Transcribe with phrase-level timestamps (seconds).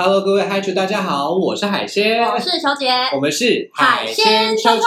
[0.00, 2.88] Hello，各位嗨主，大家好，我是海鲜，我是小姐。
[3.12, 4.84] 我们是海鲜秋秋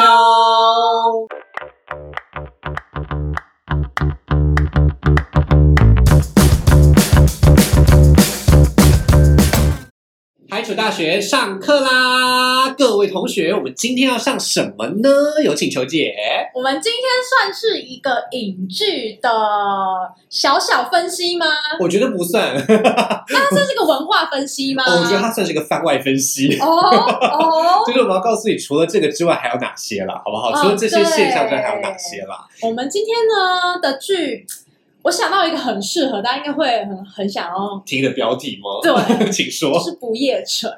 [10.61, 10.61] 秋。
[10.61, 12.69] 海楚大学上课啦！
[12.77, 15.09] 各位同学，我们今天要上什么呢？
[15.43, 16.13] 有请求姐。
[16.53, 19.27] 我们今天算是一个影剧的
[20.29, 21.47] 小小分析吗？
[21.79, 24.83] 我觉得不算， 那它算是个文化分析吗？
[24.85, 26.55] 哦我觉得它算是个番外分析。
[26.59, 30.51] 哦哦， 就是我们要告诉你，除了这个之外还有哪些了，好不好？
[30.51, 32.45] 哦除了这些现象之外还有哪些啦？
[32.61, 34.45] 我们今天呢的剧，
[35.03, 38.79] 我想到一个很适合，大家应该会很很想要，听的标题吗？
[38.83, 39.73] 对 请说。
[39.73, 40.71] 就是不夜城，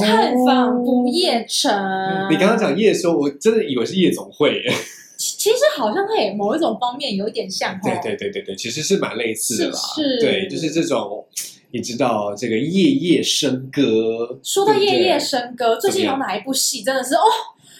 [0.00, 1.70] 探访不夜城。
[1.70, 4.62] 哦你刚刚讲夜说，我真的以为是夜总会。
[5.18, 9.78] 其其实好像会某一种方面有一点像哦，对对对对对，其实是蛮类似的啦。
[9.94, 11.26] 是是对，就是这种，
[11.72, 14.38] 你知道这个夜夜笙歌。
[14.44, 17.22] 说到夜夜笙歌，最近有哪一部戏真的是哦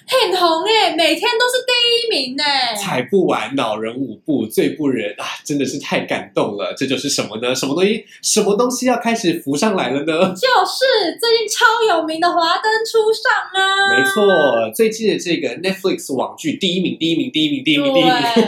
[0.09, 2.75] 很红哎，每天都是第一名哎。
[2.75, 5.25] 踩不完，恼人舞步，醉不忍啊！
[5.45, 6.73] 真的是太感动了。
[6.77, 7.55] 这就是什么呢？
[7.55, 8.07] 什么东西？
[8.23, 10.35] 什么东西要开始浮上来了呢？
[10.35, 13.31] 就是最近超有名的《华灯初上》
[13.63, 18.13] 啊，没错，最近的这个 Netflix 网剧第一名，第一名，第一名，第一，名，第一名。
[18.13, 18.43] 哎这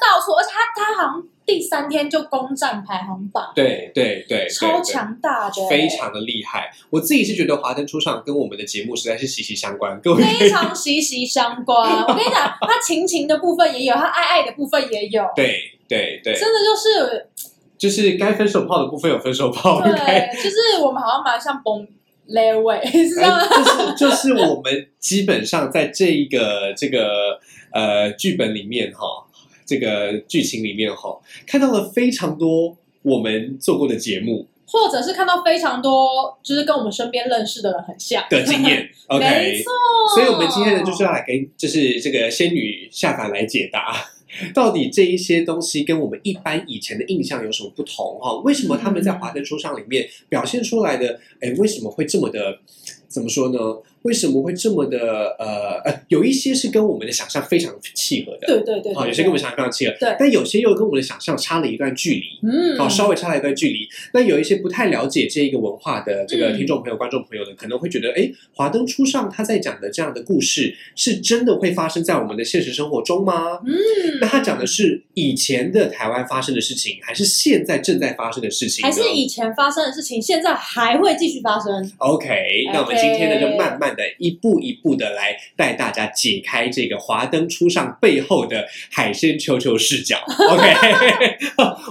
[0.00, 6.70] 到处，而且他他好像第三天就攻占排行榜，对对对，超对强大的，非常的厉害。
[6.90, 10.00] 我自己是觉得《华灯初上》跟我们的节目实在是息息相关。
[10.00, 12.02] 各位，非常息息相关。
[12.04, 17.28] 我跟你讲，他情情的部分也有，他爱爱的部分也有，对对对，真的就是
[17.76, 21.86] 就是该分手炮的部分有分手炮，该对，就是我们好像蛮像崩
[22.28, 23.38] level 是 吗。
[23.38, 27.38] 呃就是就是我们基本上在这一个这个
[27.72, 29.26] 呃剧本里面哈，
[29.64, 38.88] 这个剧情里面哈，看到了非常多我们做过的节目或者是看到非常多，就是跟我们身边认识的人很像的经验。
[39.06, 39.72] OK，错。
[40.14, 43.94] 所以我们今天呢，就是要来给就是这个仙女下凡来解答。
[44.52, 48.34] 到底这一些东西跟我们一般以前的印象有什么不同哈？
[48.42, 52.58] 为什么他们在《华灯初上》里面表现出来的，哎，为什么会这么的？
[53.06, 53.58] 怎么说呢？
[54.04, 55.34] 为什么会这么的？
[55.38, 62.22] 呃呃，有一些是跟我们的想象非常契合的，对对对，好，对有些跟我们想象非常契合，对但有些又跟我们的想象差了一段距离。
[62.42, 63.88] 嗯，好，稍微差了一段距离。
[64.12, 73.60] 那有一些不太了解这一个文化的这个嗯听众朋友、观众朋友呢，可能会觉得，哎，华灯初上他在讲的这样的故事，是真的会发生在我们的现实生活中吗？
[73.66, 73.74] 嗯，
[74.20, 78.84] 那他讲的是以前的台湾发生的事情，还是现在正在发生的事情？
[78.84, 81.90] 还是以前发生的事情，现在还会继续发生。
[81.98, 82.28] OK，
[82.72, 90.18] 那我们今天呢，就慢慢的一步一步的来带大家解开这个华灯初上背后的海鲜球球视角。
[90.50, 91.36] OK，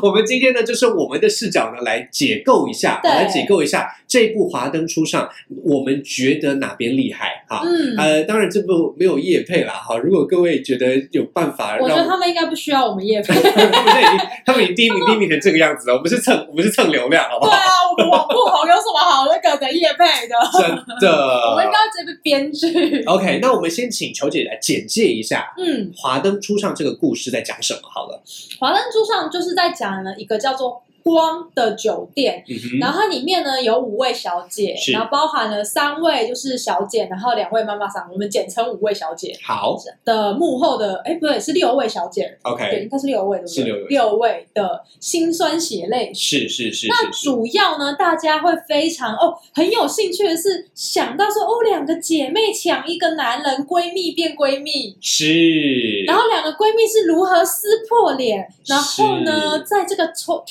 [0.04, 5.30] 我们今天呢，就是我们的视角呢，来解构一下，对来解构一下这部华灯初上，
[5.64, 7.62] 我们觉得哪边厉害哈？
[7.66, 9.98] 嗯，呃，当然这部没有叶配啦哈。
[9.98, 13.34] 如果各位觉得有办法让我觉得他们应该不需要我们叶配。
[13.44, 15.96] 他们已经，他们已经第一名，第一名成这个样子了。
[15.96, 17.52] 我们是蹭，我们是蹭流量，好不好？
[17.52, 20.36] 对啊，我们网不红有什么好那个的叶配的？
[20.60, 21.52] 真的。
[21.52, 23.04] 我们应该要直接被编剧。
[23.06, 28.22] OK，那我们先请球姐来简介一下嗯，《华灯初上》这个故事在讲什么好了。
[28.60, 32.44] 华灯初上就是在讲了一个叫做光的酒店。
[32.48, 39.78] 嗯，然后它里面呢有五位小姐是，然后包含了三位就是小姐，然后两位妈妈桑，我们简称五位小姐好。
[40.06, 43.54] 的幕后的，哎，不对，是六位小姐，，OK，对应该是六位，对不对？
[43.54, 46.12] 是六位六位的辛酸血泪。
[46.14, 60.44] 是是是那主要呢，大家会非常哦很有兴趣的是想到说哦，两个姐妹抢一个男人，闺蜜变闺蜜，是，然后两个闺蜜是如何撕破脸，然后呢，在这个抽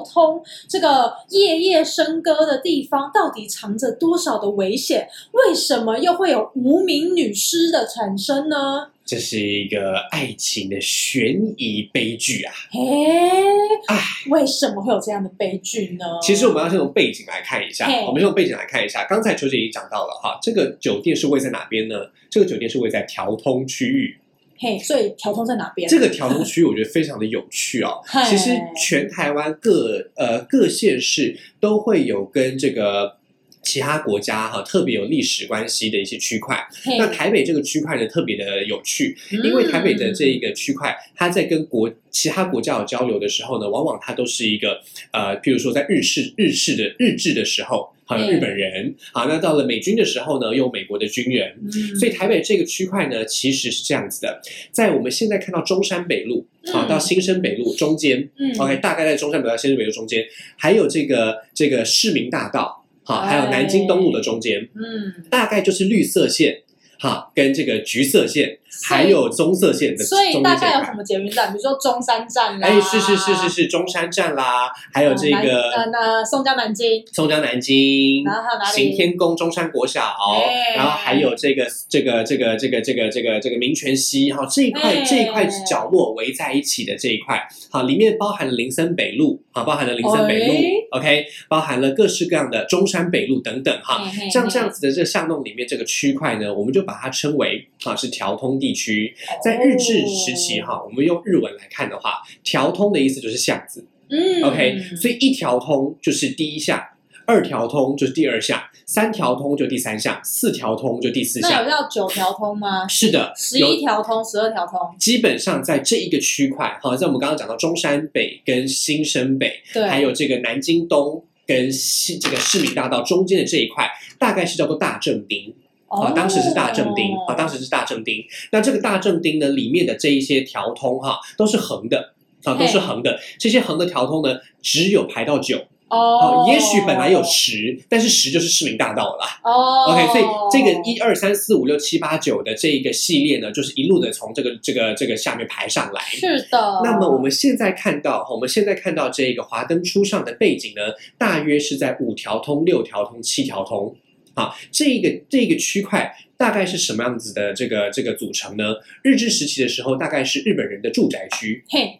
[0.00, 5.08] 调通这个夜夜笙歌的地方，到底藏着多少的危险？
[5.32, 8.88] 为什么又会有无名女尸的产生呢？
[9.04, 12.52] 这是一个爱情的悬疑悲剧啊。
[12.72, 13.40] 诶
[13.88, 13.98] 唉，
[14.30, 16.04] 为什么会有这样的悲剧呢？
[16.22, 19.04] 其实我们要先从背景来看一下嘿，我们用背景来看一下。
[19.08, 21.96] 刚才球姐已经讲到了哈，这个酒店是位在哪边呢？
[22.30, 24.16] 这个酒店是位在调通区域。
[24.60, 25.88] 嘿，所以调通在哪边？
[25.88, 27.98] 这个调通区域我觉得非常的有趣哦。
[28.28, 33.16] 其实全台湾各呃各县市都会有跟这个
[33.62, 36.62] 其他国家哈特别有历史关系的一些区块。
[36.98, 44.78] 那台北这个区块呢特别的有趣，因为台北的这一个区块，它在跟国其他国家有交流的时候呢，往往它都是一个
[45.12, 51.56] 呃，譬如说在日式日式的日治的时候，好有嗯日本人，好那到了美军的时候呢，又有美国的军人。
[51.62, 51.70] 嗯。
[51.96, 54.40] 所以台北这个区块呢，其实是这样子的，
[54.72, 56.88] 在我们现在看到中山北路，好、嗯。
[56.88, 58.52] 到新生北路中间，嗯。
[58.58, 60.24] OK，大概在中山北路到新生北路中间，
[60.56, 62.84] 还有这个这个市民大道。
[63.02, 66.62] 好，还有南京东路的中间，嗯，大概就是绿色线，
[66.98, 70.90] 哈，跟这个橘色线，还有棕色线的所以大概有什。
[70.90, 71.52] 么捷运站？
[71.52, 80.02] 比如说中山站啦，哎，是是是是是，中山站啦，还有这南个呃那松江南京，松江南京，然后还有哪里行天宫中山国小，
[80.34, 87.40] 哎然后还有这个这个这个这个这个这个这个民权西哈这一块哎这一块角落围在一起的这一块，
[87.70, 94.02] 好，里面包含了林森北路，好，包含了林森北路哎，OK，包含了各式各样的中山北路等等哈。
[94.30, 99.12] 像这样子的这个巷弄里面这个区块呢，我们就把它称为啊是调通地区。
[99.42, 103.84] 在日治时期哈，我们用日文来看的话，条通的意思就是巷子。
[104.10, 106.82] 嗯 OK，所以一条通就是第一项，
[107.26, 111.50] 二条通就是第二项，三条通就第三项，四条通就第四项。
[111.50, 112.88] 那有叫九条通吗？
[112.88, 125.54] 是的，十一条通，十二条通，基本上在这一个区块，哈，在我们刚刚讲到中山北跟新生北，对，还有这个南京东跟西这个市民大道中间的这一块，大概是叫做大正町。
[125.90, 128.24] 啊，哦当时是大正町啊，当时是大正町。
[128.52, 132.14] 那这个大正町呢，里面的这一些条通哈，都是横的。
[132.44, 133.20] 啊，都是横的。
[133.38, 135.58] 这些横的条通呢，只有排到九。
[135.90, 139.40] 哦，也许本来有十，但是十就是市民大道了啦。
[139.44, 146.00] 哦 OK，所以这个一二三四五六七八九的这一个系列呢，就是一路的从这个这个这个下面排上来。
[146.00, 146.80] 是的。
[146.84, 150.80] 那么我们现在看到，我们现在看到这个华灯初上的背景呢，
[151.18, 153.94] 大约是在五条通、六条通、七条通。
[154.40, 158.76] 啊，这个这个区块大概是什么样子的这个这个组成呢？
[159.02, 161.62] 日治时期的时候，大概是日本人的住宅区。
[161.68, 161.98] 嘿，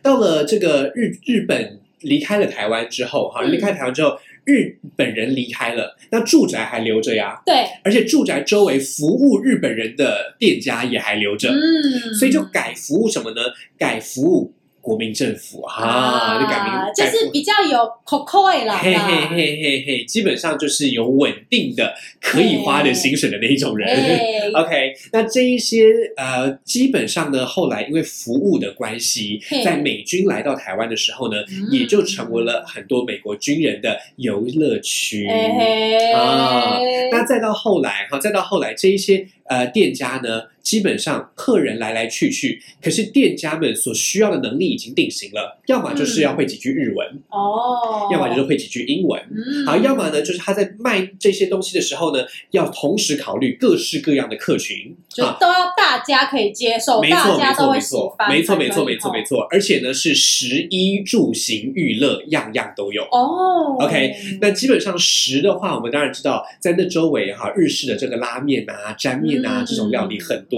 [0.00, 13.40] 到了这个日日本离开了台湾之后，哈，嗯离开台湾之后，日本人离开了，那住宅还留着呀，对，而且住宅周围服务日本人的店家也还留着，嗯，所以就改服务什么呢？
[13.78, 14.52] 改服务
[14.84, 23.88] 国民政府哈，就改名，啊就是比较有 cocoa 啦，嘿嘿嘿嘿嘿，基本上就是有稳定的可以花的薪水的那一种人。
[23.88, 24.20] 哎
[24.54, 25.86] OK，那这一些
[26.16, 31.64] 呃，基本上呢，后来因为服务的关系，在美军来到台湾的时候呢，嗯。
[31.70, 35.26] 也就成为了很多美国军人的游乐区。
[35.26, 36.78] 啊
[37.10, 49.20] 那再到后来哈，再到后来这一些呃店家呢，基本上客人来来去去，可是店家们所需要的能力已经定型了，要么就是要会几句日文，哦，要么就是会几句英文。
[49.30, 55.14] 嗯，好，要么呢，就是他在卖这些东西的时候呢，要同时考虑各式各样的客群啊。
[55.14, 63.02] 就都要大家可以接受，没错，没错，没错，没错，没错，没错，哦没错，而且呢是食衣住行娱乐样样都有。
[63.12, 70.53] 哦 OK，那基本上食的话，我们当然知道，在那周围哈，日式的这个拉面啊、沾面啊、嗯这种料理很多。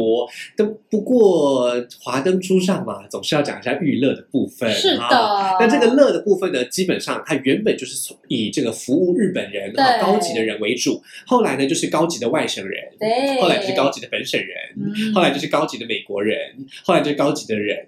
[0.57, 4.71] 但不过华灯初上嘛，总是要讲一下娱乐的部分。
[4.73, 16.39] 是啊的，那这个乐的部分呢，基本上它原本就是从以这个服务日本人、哈对高级的人为主，后来呢就是高级的外省人，对，后来就是高级的本省人，嗯，后来就是高级的美国人，
[16.85, 17.87] 后来就是高级的人。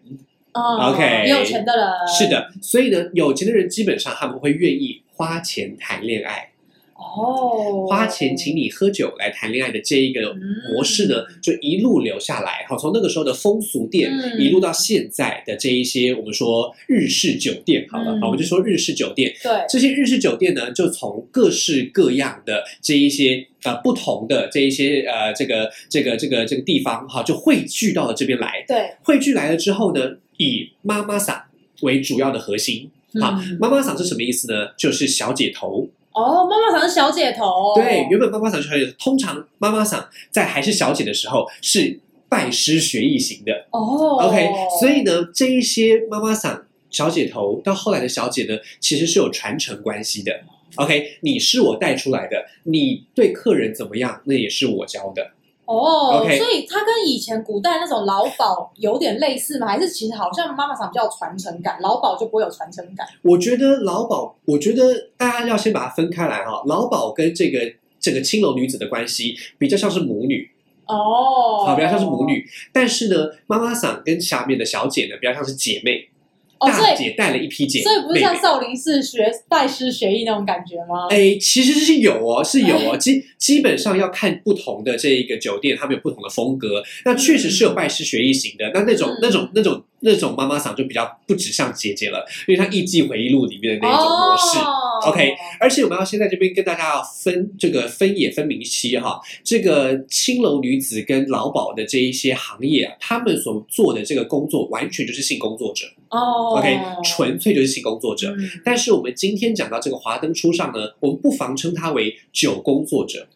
[0.55, 6.48] 哦 OK 有钱的人，是，的，所以呢，有钱的人基本上他们会愿意花钱谈恋爱。
[6.99, 10.35] 哦，花钱请你喝酒来谈恋爱的这一个
[10.69, 12.67] 模式呢，就一路留下来。
[12.69, 19.33] 好，从那个时候的风俗店，嗯一路到现在的这一些我们说日式酒店，好了，嗯好，我们就说日式酒店。
[19.41, 28.65] 对，这些日式酒店呢，就从各式各样的这一些呃不同的这一些呃这个这个这个这个地方哈，就汇聚到了这边来。
[28.67, 31.41] 对，汇聚来了之后呢，以妈妈桑
[31.83, 32.91] 为主要的核心。
[33.21, 34.71] 好嗯，妈妈桑是什么意思呢？
[34.77, 35.89] 就是小姐头。
[36.13, 43.67] 哦，妈妈桑是小姐头，对，原本妈妈桑是小姐头，通常妈妈桑在还是小姐的时候是拜师学艺型的。
[43.71, 44.51] 哦 OK，
[44.81, 50.33] 所以呢，这一些妈妈桑小姐头到后来的小姐呢，其实是有传承关系的。
[50.77, 55.31] OK，你是我带出来的，你对客人怎么样，那也是我教的。
[55.69, 59.67] 哦所以它跟以前古代那种劳保有点类似吗？
[59.67, 63.07] 还是其实好像妈妈桑比较有传承感，劳保就不会有传承感？
[63.23, 66.63] 我觉得劳保，我觉得大家要先把它分开来哈。
[66.67, 67.61] 劳保跟这个
[68.01, 70.51] 这个青楼女子的关系比较像是母女，
[70.87, 72.45] 哦，好，比较像是母女。
[72.73, 76.09] 但是呢，妈妈桑跟下面的小姐呢，比较像是姐妹。
[76.61, 81.07] 大姐带了一批姐所以不是像少林寺学拜师学艺那种感觉吗？
[81.11, 86.83] 哎，其实是有哦，是有哦，基基本上要看不同的这一个酒店，他们有不同的风格。
[87.05, 94.59] 那确实是有拜师学艺型的，那那种嗯那种那种那种妈妈嗓就比较不指向姐姐了，因为她《艺伎回忆录》里面的那一种模式。
[94.59, 108.35] 哦 OK 而且我们要先在这边跟大家要分这个分野分明析哈，这个青楼女子跟劳保的这一些行业啊，他们所做的这个工作完全就是性工作者、哦 o k 纯粹就是性工作者。
[108.37, 113.29] 嗯但是我们今天讲到这个华灯初上呢，我们不妨称它为酒工作者，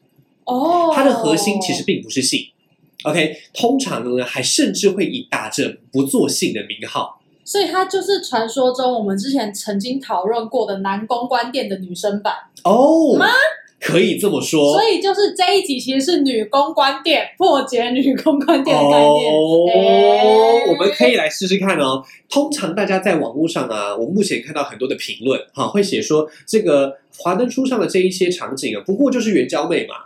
[0.43, 2.49] 哦，它的核心其实并不是性。
[3.05, 7.21] OK，通常呢还甚至会以打着不做性的名号。
[7.45, 13.19] 所以它就是传说中我们之前曾经讨论过的男公关店的女生版，哦，
[13.81, 14.75] 可以这么说。
[14.75, 19.33] 所以就是这一集其实是女公关店破解女公关店的概念。
[19.35, 22.05] 哦，哎我们可以来试试看哦。
[22.31, 29.97] 通常大家在网络上啊，我目前看到很多的评论，哈，会写说这个华灯初上的这一些场景啊，不过就是援交妹嘛，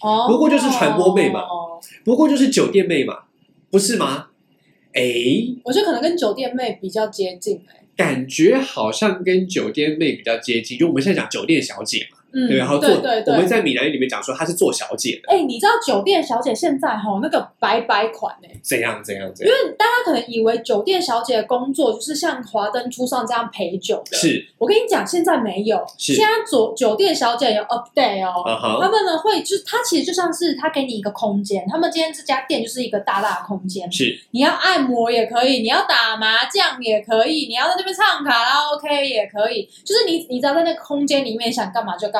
[0.00, 1.80] 哦，不过就是传播妹嘛哦。
[2.04, 3.20] 不过就是酒店妹嘛，
[3.70, 4.26] 不是吗？
[4.92, 5.02] 哎，
[5.64, 13.34] 我觉得可能跟酒店妹比较接近哎、感觉好像跟酒店妹比较接近，就我们现在讲酒店小姐嘛，嗯，对，然后做对对对。
[13.34, 28.44] 我们在闽南语里面讲说她是做小姐的，哎、你知道酒店小姐现在吼那个白白款呢、怎样怎样怎样因，为大家可能以为酒店小姐的工作就是像华灯初上这样陪酒的，是我跟你讲，现在没有，是现在酒酒店小姐有 update 哦。
[28.80, 42.19] 他们呢会就是，它其实就像是他给你一个空间，他们今天这家店就是一个大大的空间，是你要按摩也可以，你要打麻将也可以，你要在那边唱卡拉 OK 也可以，就是你你只要在那个空间里面想干嘛就干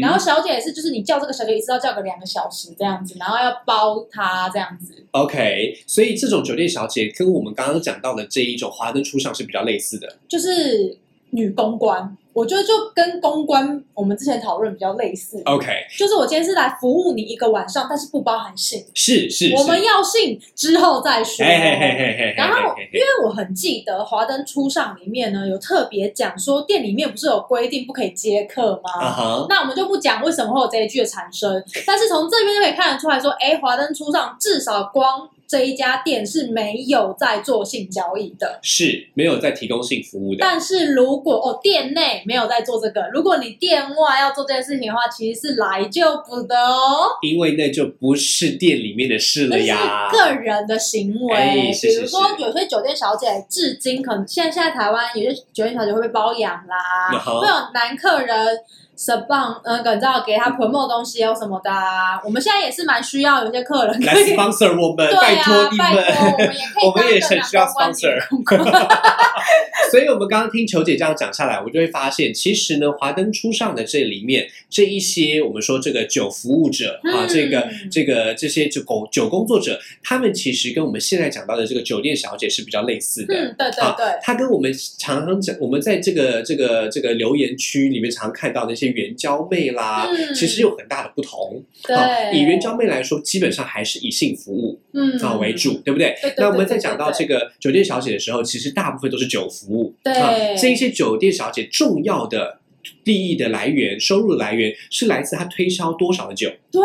[0.00, 5.04] 然后小姐也是，就是你叫这个小姐一次要叫个两个小时这样子，然后要包她这样子。
[5.12, 10.16] OK，所以这种酒店小姐跟我们刚刚讲到的这一种华灯初上是比较类似的。
[10.28, 10.98] 就是
[11.30, 15.40] 女公关，我觉得就跟公关我们之前讨论比较类似。
[15.46, 15.66] OK，
[15.96, 21.46] 就是我今天是来服务你一个晚上，但是不包含性，是是，我们要性之后再说。
[21.46, 29.46] 嘿嘿嘿嘿嘿，然后因为我很记得《华灯初上》里面呢，有特别讲说店里面不是有规定不可以接客吗？
[29.48, 38.58] 那我们就不讲为什么会有这一句的产生，但是从这边就可以看得出来说，哎，华灯初上至少光这一家店是没有在做性交易的。
[38.62, 40.38] 是没有在提供性服务的。
[40.40, 47.16] 但是如果哦店内没有在做这个，如果你店外要做这件事情的话，其实是来就不得哦。
[47.22, 50.08] 因为那就不是店里面的事了呀。
[50.10, 58.58] 个人的行为，哎是是比如说有些酒店小姐，至今可能现在现在台湾有些酒店小姐会被包养啦，会有男客人
[58.96, 64.14] spon 那个你知道给他 promote 东西有什么的、啊，我们现在也是蛮需要有些客人来。
[64.14, 66.46] sponsor 我们，对拜托啊，你拜，我们。
[66.46, 68.16] 也可以 我们也很需要 sponsor
[69.90, 83.34] 所以，我们刚刚听球姐这样讲下来，我就会发现，其实呢，华灯初上的这里面这一些我们说这个酒服务者啊，嗯这个这个这些酒工酒工作者，他们其实跟我们现在讲到的这个酒店小姐是比较类似的。
[83.34, 91.62] 嗯，对对好对，他跟我们常常讲，我们在这个这个这个留言区里面常看到那些援交妹啦，嗯其实有很大的不同。
[91.82, 96.16] 好，对，以援交妹来说，基本上还是以性服务嗯啊为主，对不对？
[96.20, 99.94] 对对对那我们在讲到这个酒店小姐的时候，其实大部分都是酒服务。
[100.02, 102.58] 对啊，这一些酒店小姐重要的
[103.06, 106.82] 利益的来源、收入的来源是来自他推销多少的酒，对，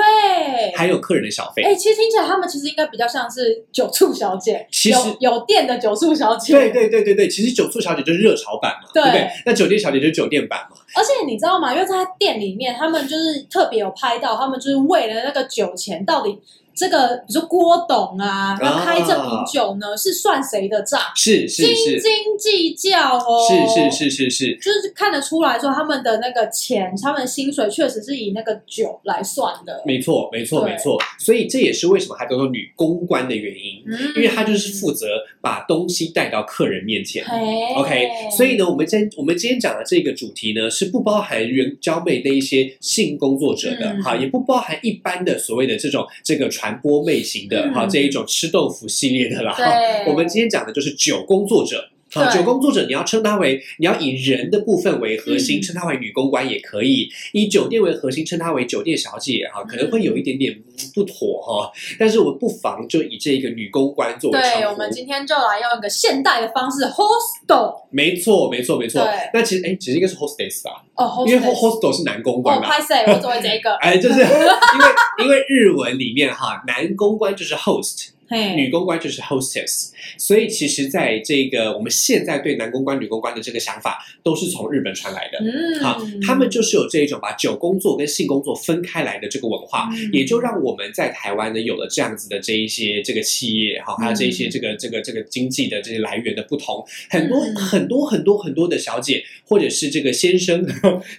[0.75, 1.63] 还有客人的小费。
[1.63, 6.53] 哎、其实听起来他们其实应该比较像是酒醋小姐，其实有有店的酒醋小姐。
[6.53, 9.27] 对对对对对，其实酒醋小姐就是热潮版嘛，对不对？
[9.45, 10.77] 那酒店小姐就是酒店版嘛。
[10.95, 11.73] 而且你知道吗？
[11.73, 16.37] 因为在店里面，他们就是特别有拍到，他们就是为了那个酒钱，到底
[16.73, 20.99] 这个比如说郭董啊，要开这瓶酒呢，是算谁的账？
[21.15, 23.47] 是是斤是斤计较哦。
[23.47, 23.91] 是是。
[23.91, 29.83] 是是是，就是看得出来说，他们的那个钱，他们的薪水确实是以那个酒来算的。
[29.85, 30.97] 没错没错对没错。
[31.19, 35.07] 所以这也是为什么她叫做女公关的原因，嗯，因为她就是负责
[35.41, 37.23] 把东西带到客人面前。
[37.25, 49.51] 嘿 OK，所以呢，我们今我们今天讲的这个主题呢，是不包含原交妹的一些性工作者的，嗯哈，也不包含一般的所谓的这种这个传播妹型的，嗯哈，这一种吃豆腐系列的啦。
[49.51, 49.65] 哈，
[50.07, 51.89] 我们今天讲的就是九工作者。
[52.13, 60.63] 好，对酒工作者你要称它为，你要以人的部分为核心，嗯称它为女公关也可以；以酒店为核心，称它为酒店小姐哈，可能会有一点点嗯
[60.93, 61.71] 不妥哈。
[61.97, 64.71] 但是我们不妨就以这个女公关作为称对，呼。
[64.73, 69.11] 我们今天就来用一个现代的方式，hostel 没错，没错，没错对。
[69.33, 72.67] 那其实，哎，其实应该是 hostess 吧，哦因为，hostel 是男公哦，关嘛。
[72.67, 73.03] 拍谁？
[73.11, 73.73] 我只会这个。
[73.81, 74.85] 哎，就是因为
[75.23, 78.20] 因为日文里面哈，男公关就是 host，嘿，
[78.55, 85.39] 女公关就是 hostess，所以其实在这个我们现在对男公关、女公关的这个想法，都是从日本传来的。
[85.39, 90.09] 嗯，好，他们就是有这一种把酒工作跟性工作分开来的这个文化，嗯。
[90.13, 97.55] 也就让我们在台湾呢有了这样子的这一些这个企业哈，还有这一些这个这个这个经济的这些来源的不同，很多嗯。
[97.55, 100.65] 很多很多很多的小姐或者是这个先生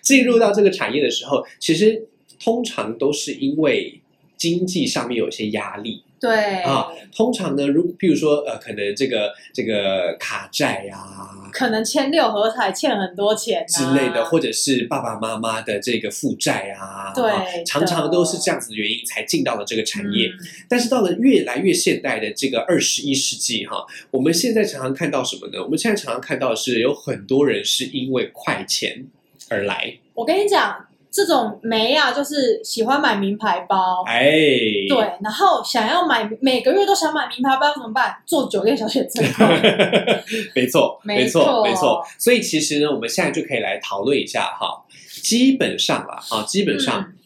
[0.03, 2.09] 进入到这个产业的时候，其实
[2.43, 4.01] 通常都是因为
[4.37, 6.03] 经济上面有一些压力。
[6.23, 6.63] 对。
[6.63, 20.29] 啊通常呢，如譬如说呃，可能这个这个卡债啊，可能签六合彩欠很多钱、啊、之类的，或者是爸爸妈妈的这个负债啊，对啊常常都是这样子的原因才进到了这个产业。
[20.29, 20.39] 嗯。
[20.71, 25.63] 但是到了越来越现代的这个二十一世纪哈，我们现在常常看到什么呢？
[25.63, 29.05] 我们现在常常看到的是有很多人是因为快钱
[29.51, 34.03] 而来，我跟你讲，这种梅啊，就是喜欢买名牌包。
[34.07, 34.31] 哎，
[34.89, 38.17] 对，然后想要买每个月都想买名牌包怎么办？
[38.27, 39.47] 做酒店小姐最快。
[40.57, 42.03] 没错，没错，没错。
[42.19, 44.83] 所以其实呢，我们现在就可以来讨论一下哈。
[45.23, 47.19] 基本上啊，哈，基本上、嗯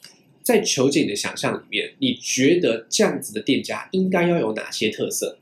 [0.47, 5.37] 在求姐你的想象里面，你觉得这样子的店家应该要有哪些特色？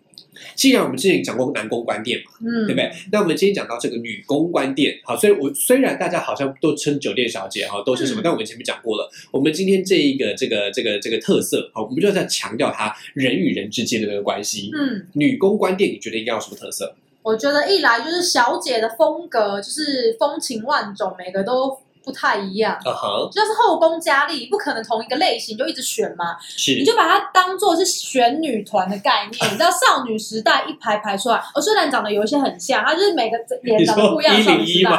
[0.54, 2.90] 既然我们之前讲过男公关店嘛，嗯，对不对？
[3.12, 14.70] 那我们今天讲到这个女公关店，好，所以我虽然大家好像都称酒店小姐哈，都是什么，嗯但我们前面讲过了，我们今天这一个这个这个这个特色，好，我们就在强调它人与人之间的那个关系。
[14.74, 16.94] 嗯，女公关店，你觉得应该有什么特色？
[17.22, 22.74] 我觉得一来就是小姐的风格，就是风情万种，每个都不太一样。
[22.84, 29.32] 啊哈，就是后宫佳丽，不可能同一个类型就一直选嘛，是你就把它当做是选女团的概念。
[29.50, 34.40] 你知道少女时代一排排出来，哦，虽然长得有一些很像，它就是每个脸长得不一样。
[34.42, 34.90] 少女时代？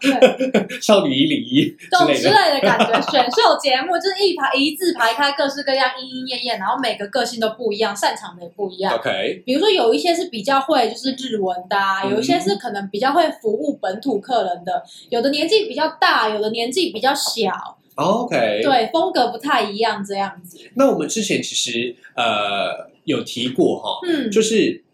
[0.00, 2.60] 对，少女一零一懂之之类的。
[2.60, 2.92] 感觉。
[3.10, 8.94] 选秀节目就是一排一字排开，各式各样，莺莺燕燕，然后每个个性都不一样，擅长的也不一样。
[8.94, 18.60] OK，比如说有一些是比较会就是日文的、啊，嗯有一些是可能比较会服务本土客人的，有的年纪比较大，有的年纪比较小，OK，。
[18.62, 20.58] 对，风格不太一样这样子。
[20.74, 24.84] 那我们之前其实呃有提过哈，嗯，就是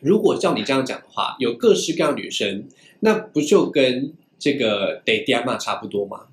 [0.00, 2.66] 如果照你这样讲的话，有各式各样女生，
[3.00, 6.26] 那不就跟这个 d a d a 差不多吗？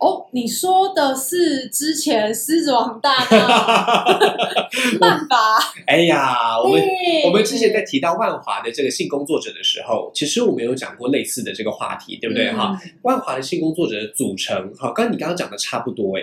[0.00, 4.18] 哦，你说的是之前狮子王大闹
[4.98, 6.80] 办法，哎呀，我们。
[6.80, 6.86] 哎
[7.24, 12.78] 我们之前在提到万华的这个性工作者的时候，其实我们有讲过类似的这个话题，对不对哈？？
[12.82, 16.22] 嗯万华的性工作者的组成，哈，跟你刚刚讲的差不多哎。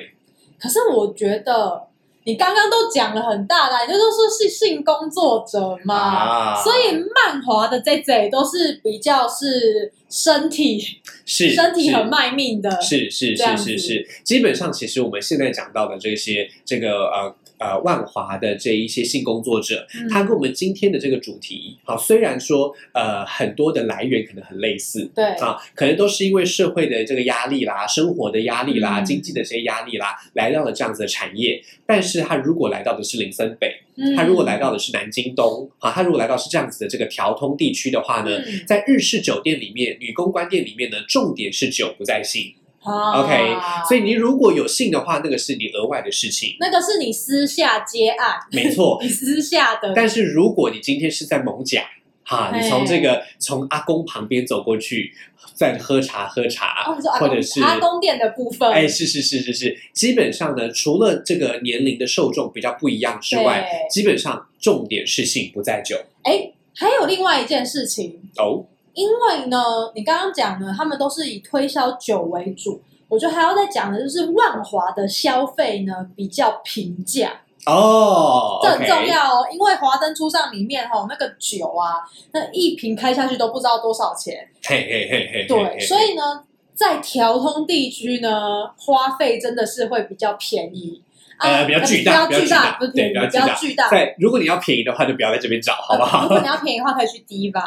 [0.60, 1.88] 可是我觉得
[2.28, 6.62] 你刚刚都讲了很大的，你就说是性工作者嘛，啊。
[6.62, 10.78] 所以漫华的这这都是比较是身体
[11.26, 25.10] 是是身体很卖命的，是是是是是，基本上其实我们现在讲到的这些这个呃呃万华的这一些性工作者，嗯它跟我们今天的这个主题，好，虽然说呃很多的来源可能很类似。
[25.16, 31.62] 对啊，可能都是因为社会的这个压力啦、生活的压力啦、嗯经济的这些压力啦，来到了这样子的产业。
[31.86, 42.54] 但是他如果来到的是林森北，嗯他如果来到的是南京东，啊，他如果来到是这样子的这个调通地区的话呢，嗯在日式酒店里面，女公关店里面呢，重点是酒不在性。
[42.94, 43.22] 啊。
[43.22, 43.56] OK，
[43.88, 49.00] 所以你如果有信的话，那个是你额外的事情，那个是你私下接案，没错。
[49.04, 51.84] 你私下的，但是如果你今天是在蒙甲，
[52.24, 55.14] 哈，你从这个从阿公旁边走过去，
[55.54, 56.84] 在喝茶喝茶，
[57.20, 65.98] 或者是阿公店的部分，哎，是是是是是，基本上呢，除了这个年龄的受众比较不一样之外，基本上重点是性不在酒。
[66.24, 68.66] 哎，还有另外一件事情，哦。
[68.98, 72.82] 因为呢，你刚刚讲呢，他们都是以推销酒为主。
[73.08, 77.32] 我觉得还要再讲的就是万华的消费呢比较平价，
[77.68, 79.48] 哦，这很重要哦。
[79.52, 84.50] 因为华灯初上里面哈、那个酒啊，那一瓶开下去都不知道多少钱。
[84.64, 91.04] 嘿嘿嘿嘿，对，所以呢，在调通地区呢，花费真的是会比较便宜。
[91.38, 93.90] 啊呃比较巨大比较巨大，对比较巨大较巨大。
[93.90, 96.30] 在如果你要便宜的话，就不要在这边找，好不好如？
[96.30, 97.62] 果你要便宜的话，可以去 Diva。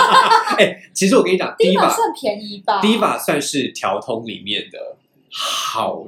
[0.58, 4.78] 哎，其实我跟你讲，，Diva 算便宜吧？？Diva 算是调通里面的
[5.32, 6.04] 好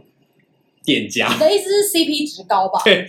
[0.86, 2.80] 店家你，的意思是 CP 值高吧？
[2.84, 3.06] 对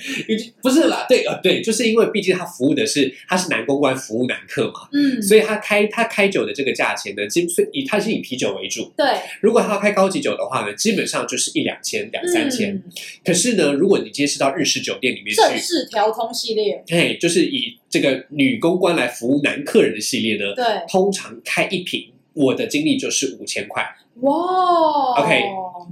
[0.62, 8.92] 不是啦，对呃对，就是因为毕竟他服务的是他是男公关服务男客嘛，嗯，所以他开他开酒的这个价钱呢，基所以以他是以啤酒为主。
[8.98, 9.06] 对，
[9.40, 12.74] 如果他要开高级酒的话呢，基本上就是一两千、两三千。
[12.74, 12.84] 嗯
[13.24, 23.86] 可是呢，如果你今天是到日式酒店里面正去，式调通系列，哎，就是以这个女公关来服务男客人的系列呢，对，通常开一瓶，我的经历就是五千块。
[24.22, 25.44] 哇 OK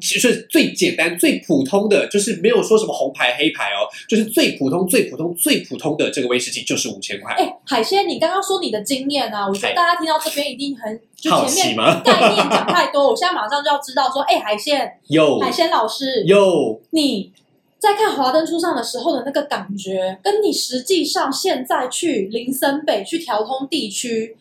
[0.02, 7.34] 其实最简单、最普通的，就是没有说什么红牌黑牌哦，就是最普通、最普通、最普通的这个威士忌就是五千块。
[7.36, 12.04] 哎，海鲜，你刚刚说你的经验啊，我觉得大家听到这边一定很就好前面？
[12.04, 17.32] 概念讲太多，我现在马上就要知道说，哎，海鲜， 有海鲜老师，有，你
[17.80, 24.36] 在看《华灯初上》的时候的那个感觉，跟你实际上现在去林森北去调通地区，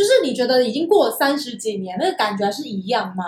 [0.00, 3.22] 就是你觉得已经过了三十几年，那个感觉还是一样吗？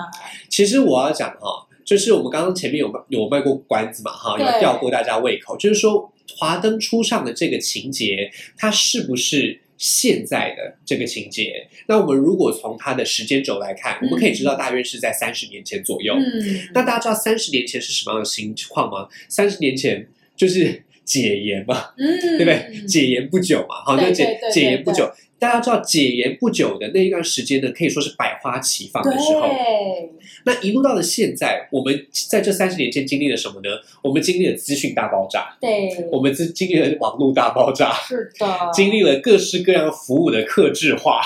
[0.49, 11.69] 其实我要讲哈，就是我们刚刚前面有有卖过关子嘛哈，有吊过大家胃口，就是说华灯初上的这个情节，它是不是现在的这个情节？
[11.89, 16.15] 那我们如果从它的时间轴来看，我们可以知道大约是在三十年前左右。
[16.15, 19.07] 嗯，那大家知道三十年前是什么样的情况吗？
[19.29, 22.87] 三十年前就是解严嘛，嗯，对不对？
[22.87, 25.13] 解严不久嘛，好，对就解解严不久。
[25.43, 29.41] 大家知道解严不久的那一段时间呢，可以说是百花齐放的时候。
[29.41, 30.13] 对，
[30.45, 33.71] 那一路到了现在，我们在这三十年间经历了什么呢？
[34.05, 41.21] 我们经历了资讯大爆炸，对，我们经经历了网络大爆炸，是的，经历了各式各样服务的克制化，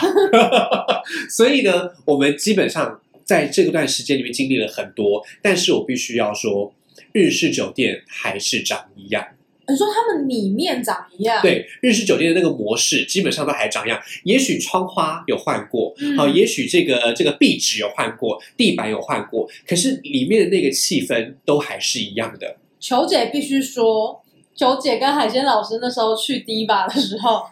[1.28, 5.22] 所以呢，我们基本上在这段时间里面经历了很多。
[5.42, 6.72] 但是我必须要说，
[7.12, 9.26] 日式酒店还是长一样。
[9.68, 14.00] 你说他们里面长一样，，对，日式酒店的那个模式基本上都还长一样。
[14.22, 22.56] 也许窗花有换过，嗯好、也许这个这个壁纸有换过，地板有换过，可是里面的那个气氛都还是一样的。
[22.78, 24.22] 球姐必须说，
[24.54, 27.42] 球姐跟海鲜老师那时候去迪吧的时候，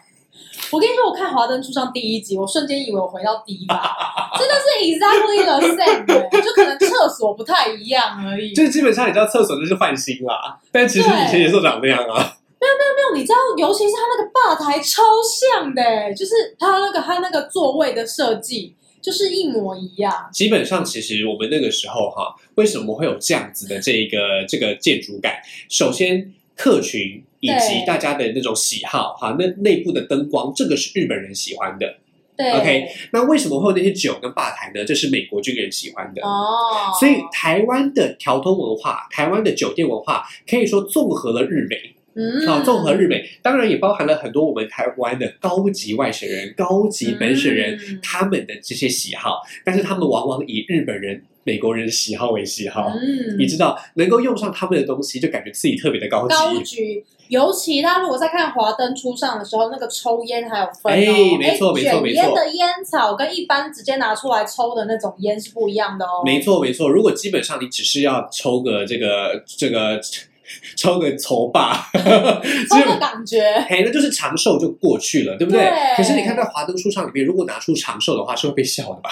[0.71, 3.95] 我跟你说，我看《华灯初上》第一集，我瞬间以为我回到第一吧，
[4.39, 8.53] 真的是 exactly the same，欸就可能厕所不太一样而已。
[8.53, 12.37] 就是基本上你知道厕所就是换新啦，但其实以前也是长那样啊。
[12.57, 20.29] 没有没有没有，你知道，尤其是它那个吧台超像的欸，就是它那个它那个座位的设计，就是一模一样。
[20.31, 25.35] 基本上，其实我们那个时候哈，为什么会有这样子的这一个这个建筑感？
[25.69, 31.95] 首先，客群以及大家的那种喜好哈，那内部的灯光，这个是日本人喜欢的。
[32.37, 34.83] 对 OK 那为什么会有那些酒跟吧台呢？
[34.83, 36.21] 这是美国军人喜欢的。
[36.21, 41.95] 哦，所以台湾的调通文化，台湾的酒店文化，可以说综合了日美。
[42.17, 52.89] 嗯，啊，综合日美，当然也包含了很多我们台湾的高级外省人、高级本省人、嗯他们的这些喜好，但是他们往往以日本人、美国人的喜好为喜好。
[52.89, 56.27] 嗯，你知道，能够用上他们的东西，就感觉自己特别的高
[56.63, 57.03] 级。
[57.29, 66.21] 尤其他如果在看《华灯初上》的时候，那个抽烟还有分哦，哎没错没错没错烟的烟草跟一般直接拿出来抽的那种烟是不一样的哦。
[66.23, 66.89] 没错，没错。
[66.89, 69.99] 如果基本上你只是要抽个这个这个
[70.75, 75.61] 抽个筹吧，抽个感觉，嘿，那就是长寿就过去了，对不对？
[75.61, 79.09] 对可是你看在华灯初上里面，如果拿出长寿的话，是会被笑的吧？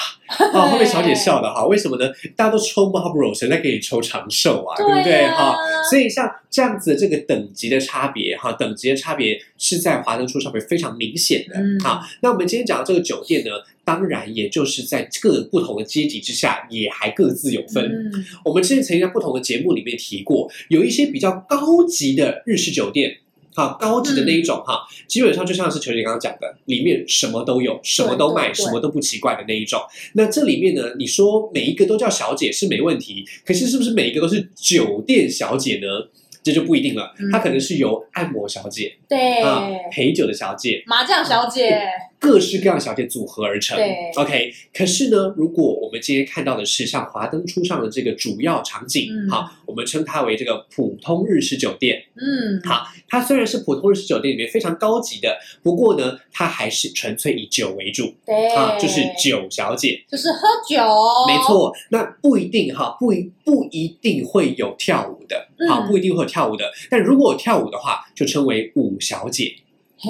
[0.54, 1.66] 啊，会被小姐笑的哈？
[1.66, 2.10] 为什么呢？
[2.36, 4.76] 大家都抽 Marlboro，谁在给你抽长寿啊？
[4.78, 5.26] 对不对？
[5.26, 5.58] 啊哈，
[5.90, 11.56] 所以像这样子的这个等级的差别哈，等级的差别是在华灯初上面非常明显的。
[11.58, 13.52] 嗯好，那我们今天讲到这个酒店呢，
[13.86, 17.84] 当然也就是在各不同的阶级之下，也还各自有分。
[18.14, 23.18] 嗯，我们之前曾经在不同的节目里面提过，有一些比较高级的日式酒店。
[23.56, 29.80] 哈，高级的那一种哈，基本上就像是球姐刚刚讲的，里面什么都有，什么都卖，什么都不奇怪的那一种。
[30.14, 36.10] 那这里面呢，你说每一个都叫小姐是没问题，可是是不是每一个都是酒店小姐呢？
[36.42, 41.80] 这就不一定了嗯，它可能是由按摩小姐对，啊、陪酒的小姐，麻将小姐，
[42.24, 43.76] 各式各样的小姐组合而成。
[43.76, 44.54] 对，OK。
[44.74, 52.02] 可是呢，如果我们今天看到的是像华灯初上的这个主要场景，嗯好，我们称它为这个普通日式酒店。
[52.16, 60.02] 嗯，好，它虽然是普通日式酒店里面非常高级的，不过呢，它还是纯粹以酒为主对，啊，就是，酒小姐。
[60.10, 60.78] 就是喝酒，
[61.28, 66.72] 没，错，那不一定哈，不一不一定会有跳舞的，好，嗯不一定会有跳舞的。
[66.90, 69.54] 但如果有跳舞的话，就称为舞小姐。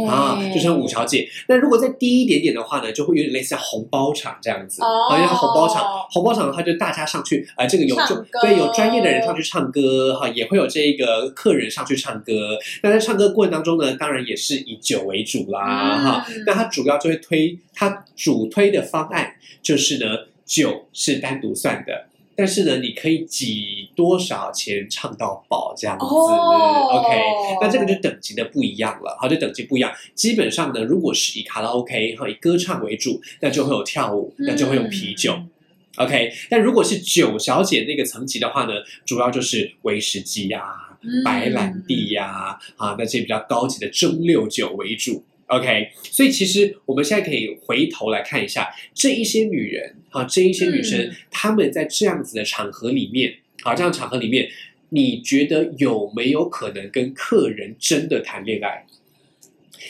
[0.08, 1.28] 啊，就称五小姐。
[1.48, 5.84] 那如果再低一点点的话呢，就会有点类似像红包场这样子，哦好像红包场。
[6.12, 12.58] 红包场的话，就大家上去，呃，这个有就对有专业的人上去唱歌哈，也会有这个客人上去唱歌。
[12.82, 16.26] 那在唱歌过程当中呢，当然也是以酒为主啦哈。
[16.30, 22.08] 嗯那它主要就会推，它主推的方案就是呢，酒是单独算的。
[22.36, 27.22] 但是呢，你可以挤多少钱唱到饱这样子、哦 o k
[27.62, 29.92] 那这个就等级的不一样了，好，就等级不一样。
[30.16, 35.34] 基本上呢，如果是以卡拉 OK 和以歌唱为主，那就会有跳舞，那就会有啤酒。
[35.34, 35.50] 嗯
[35.98, 38.74] OK，但如果是酒小姐那个层级的话呢，
[39.06, 40.64] 主要就是威士忌呀、
[41.04, 45.24] 嗯白兰地呀、啊那些比较高级的蒸馏酒为主。
[45.48, 54.50] OK，所以其实我们现在可以回头来看一下这一些女人啊，这一些女生，嗯她们在这样子的场合里面啊，这样的场合里面，
[54.90, 58.86] 你觉得有没有可能跟客人真的谈恋爱？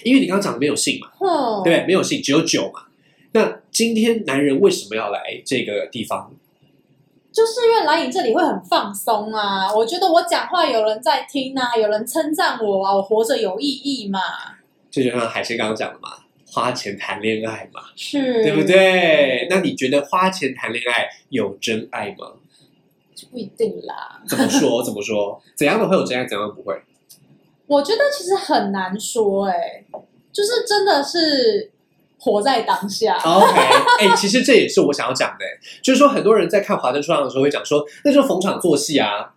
[0.03, 1.09] 因为你刚刚讲的没有性嘛，
[1.63, 1.85] 对？
[1.85, 2.85] 没有性，只有酒嘛。
[3.31, 6.33] 那今天男人为什么要来这个地方？
[7.31, 14.19] 就是因为来你这里会很放松啊，我觉得我讲话有人在听啊，有人称赞我啊，我活着有意义嘛，
[14.93, 16.09] 这就像海鲜刚刚讲的嘛，
[16.45, 18.61] 花钱谈恋爱嘛，是，对不？
[18.61, 19.47] 对？
[19.49, 22.33] 那你觉得花钱谈恋爱有真爱吗？
[23.31, 24.83] 不一定啦，怎么说？
[24.83, 25.41] 怎么说？
[25.55, 26.79] 怎样的会有真爱，怎样的不会？
[27.65, 29.83] 我觉得其实很难说、哎，
[30.31, 31.71] 就是真的是
[32.19, 33.17] 活在当下。
[33.17, 33.59] OK，
[33.99, 35.45] 哎、其实这也是我想要讲的，
[35.81, 39.33] 就是说很多人在看《华灯初上》的时候会讲说，那就是逢场作戏啊，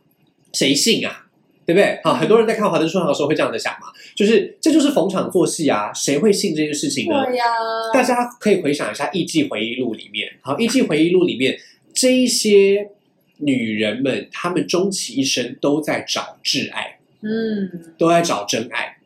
[0.53, 1.26] 谁信啊？
[1.67, 2.01] 对不对？
[2.05, 7.25] 好，很多人在看《华灯初上》的时候会这样的想嘛，就是这就是逢场作戏啊，谁会信这件事情呢？
[7.27, 7.45] 对呀、
[7.93, 11.59] 大家可以回想一下《艺伎回忆录》里面，好，《艺伎回忆录》里面
[11.93, 12.91] 这一些
[13.39, 18.99] 女人们，她们终其一生都在找挚爱，嗯，都在找真爱，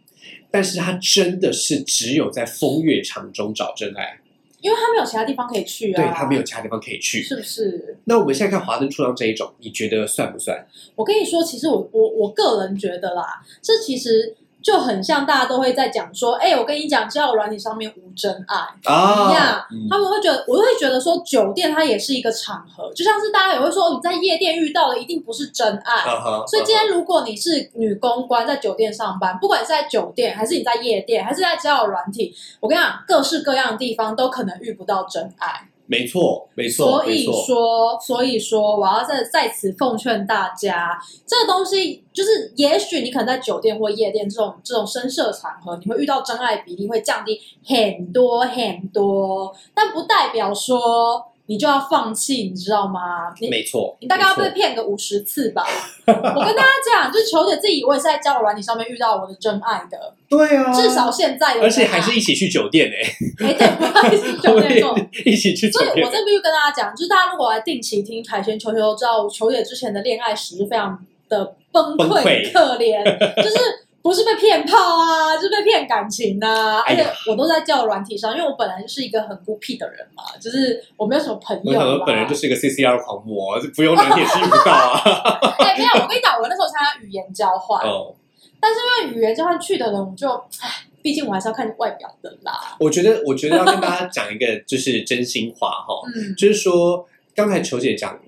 [0.51, 4.21] 但是她真的是只有在风月场中找真爱，
[4.61, 7.23] 因为他没有其他地方可以去啊，对他没有其他地方可以去。
[7.23, 7.99] 是不是？
[8.05, 10.67] 那我们现在看《华灯初上》这一种，你觉得算不算？
[10.95, 18.57] 我跟你说，其实我我我个人觉得啦，这其实就很像大家都会在讲说，哎、我跟你讲，交友软体上面无真爱。
[18.85, 26.03] 啊一样嗯他们会觉得，我会觉得说，酒店它也是一个场合，就像是大家也会说，哦你在夜店遇到的一定不是真爱。
[26.03, 35.70] 啊所以今天如果你是女公关在酒店上班，不管是在酒店，还是你在夜店，还是在交友软体，我跟你讲，各式各样的地方都可能遇不到真爱。
[35.91, 37.25] 没错，没错，所以。
[37.25, 53.35] 说，所以说，我要在在此奉劝大家，这个东西就是，也许你可能在酒店或夜店这种这种深色场合，你会遇到真爱比例会降低很多很多，但不代表说你就要放弃，你知道吗？
[53.41, 55.67] 你没错，你大概要被骗个五十次吧。
[56.07, 65.11] 我跟大家讲，就是球姐自己我也是在交友软体上面遇到我的真爱的，对啊，至少现在而且还是一起去酒店哎、哎，对，不好意思，酒店。
[65.25, 66.09] 一起去酒店所以我。
[66.09, 73.03] 这必须跟大家讲，就是大家如果来定期听海鲜球球都知道，球姐之前的恋爱史是非常的崩崩、溃可怜，
[73.43, 73.57] 就是
[74.03, 82.05] 不是被骗炮啊，就是被骗感情啊，而且我都在叫软体上，因为我本来就是一个很孤僻的人嘛，就是我没有什么朋友我。
[82.07, 85.01] 本人就是一个 CCR 狂魔，就不用软体也是遇不到啊。
[85.61, 88.15] 哎，没有，我跟你讲，我那时候参加语言交换，哦，
[88.59, 90.69] 但是因为语言交换去的人，我就唉，
[91.03, 92.77] 毕竟我还是要看外表的啦。
[92.81, 98.19] 我觉得，我觉得要跟大家讲一个就是真心话哈， 嗯，就是说刚才球姐讲，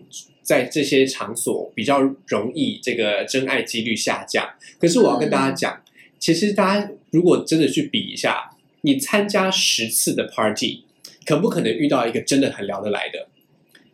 [0.52, 4.46] 在这些场所比较容易这个真爱几率下降。
[4.78, 5.82] 可是我要跟大家讲，
[6.18, 8.50] 其实大家如果真的去比一下，
[8.82, 10.84] 你参加十次的 party，
[11.24, 13.28] 可不可能遇到一个真的很聊得来的？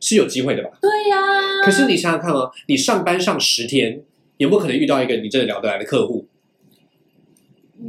[0.00, 0.70] 是有机会的吧？
[0.82, 4.00] 对呀、可是你想想看哦，你上班上十天，
[4.38, 6.26] 有没有可能遇到一个你真的聊得来的客户？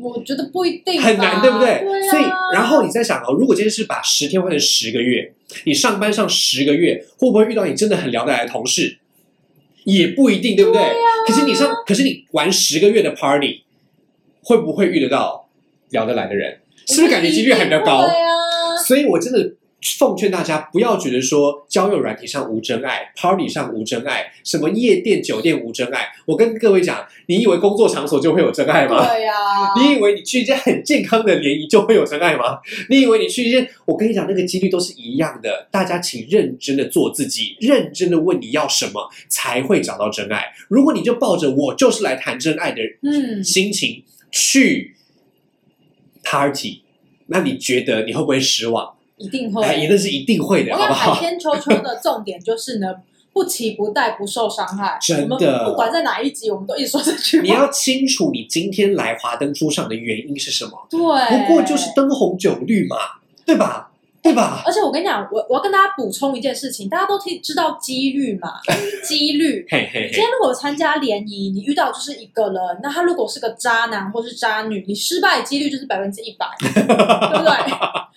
[0.01, 1.79] 我觉得不一定很难，对不对？
[1.83, 2.23] 对啊、所以，
[2.53, 5.33] 然后你在想哦，如果今天是把十天换成十个月，
[5.65, 8.99] 你上班上十个月，会不会遇到你真的很聊得来的同事？
[9.85, 10.79] 也不一定，对不对？
[10.79, 10.93] 对啊
[11.25, 13.63] 可是你上，可是你玩十个月的 party，
[14.43, 15.49] 会不会遇得到
[15.89, 16.59] 聊得来的人？
[16.87, 18.07] 是不是感觉几率还比较高？
[18.85, 19.53] 所以我真的
[19.97, 26.09] 奉劝大家不要觉得说交友软体上无真爱，party 上无真爱，什么夜店、酒店无真爱。
[26.25, 29.07] 我跟各位讲，你以为工作场所就会有真爱吗？
[29.07, 29.33] 对呀、
[29.77, 32.59] 你以为你去一间很健康的联谊就会有真爱吗？
[32.89, 35.67] 你以为你去一些，我跟你讲，那个几率都是一样的。
[35.71, 40.43] 大家请认真的做自己，认真的问你要什么，才会找到真爱。
[40.67, 44.95] 如果你就抱着我就是来谈真爱的嗯，心情去
[46.23, 46.83] party，
[47.27, 48.95] 那你觉得你会不会失望？
[49.19, 49.63] 一定会。
[49.63, 51.13] 哎，那是一定会的，我看好不好？
[51.13, 52.95] 海天秋秋的重点就是呢，
[53.31, 54.97] 不期不待，不受伤害。
[54.99, 57.43] 真的我们不管在哪一集，我们都一直说这句话。
[57.43, 62.95] 你要清楚你今天来华灯初上的原因是什么，对，不过就是灯红酒绿嘛，
[63.45, 63.88] 对吧？
[64.29, 64.61] 对吧？
[64.65, 68.53] 而且我跟你讲，我我要跟大家补充一件事情，大家都听知道几率嘛，
[69.03, 69.65] 几率。
[69.69, 76.83] 嘿嘿嘿，今天如果参加联谊，你遇到就是一个人，那他如果是个渣男或是渣女，你失败的几率就是百分之一百， 对
[77.37, 77.53] 不对？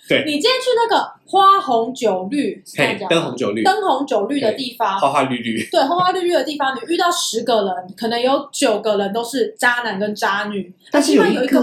[0.07, 11.61] 对 你今天去那个花红酒绿，是这样嘿，讲灯红酒绿，灯红酒绿的地方，花花绿绿，对，花花绿绿的地方，你遇到十个人，可能有九个人都是渣男跟渣女，但是起码有有一一个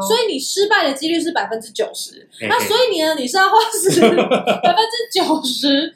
[0.00, 2.26] 所以你失败的几率是百分之九十。
[2.48, 4.00] 那所以你呢，你是要花时之
[4.62, 5.94] 百分之九十，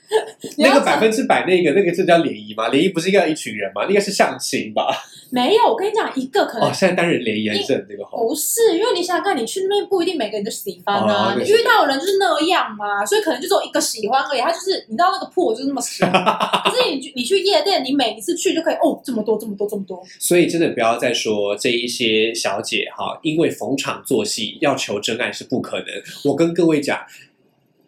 [0.58, 2.68] 那个百分之百那个那个这叫联谊吗？
[2.68, 3.86] 联谊不是应该一群人吗？
[3.86, 4.94] 应该是相亲吧？
[5.30, 5.64] 没有。
[5.64, 8.18] 我跟你讲，一个可能哦，现在单人联谊很那个好。
[8.18, 14.40] 不是，因为你想想看，你去那边不一定每个人都喜欢啊，你遇到的人就是那样嘛，所以可能就只有一个喜欢而已。
[14.40, 16.06] 他就是你知道那个破就是那么小，
[16.64, 25.86] 可是你去你去夜店，你每一次去就可以哦，这么多这么多这么多，所以真的不要再说这一些小姐哈，因为逢场作戏要求真爱是不可能。
[26.24, 26.98] 我跟各位讲。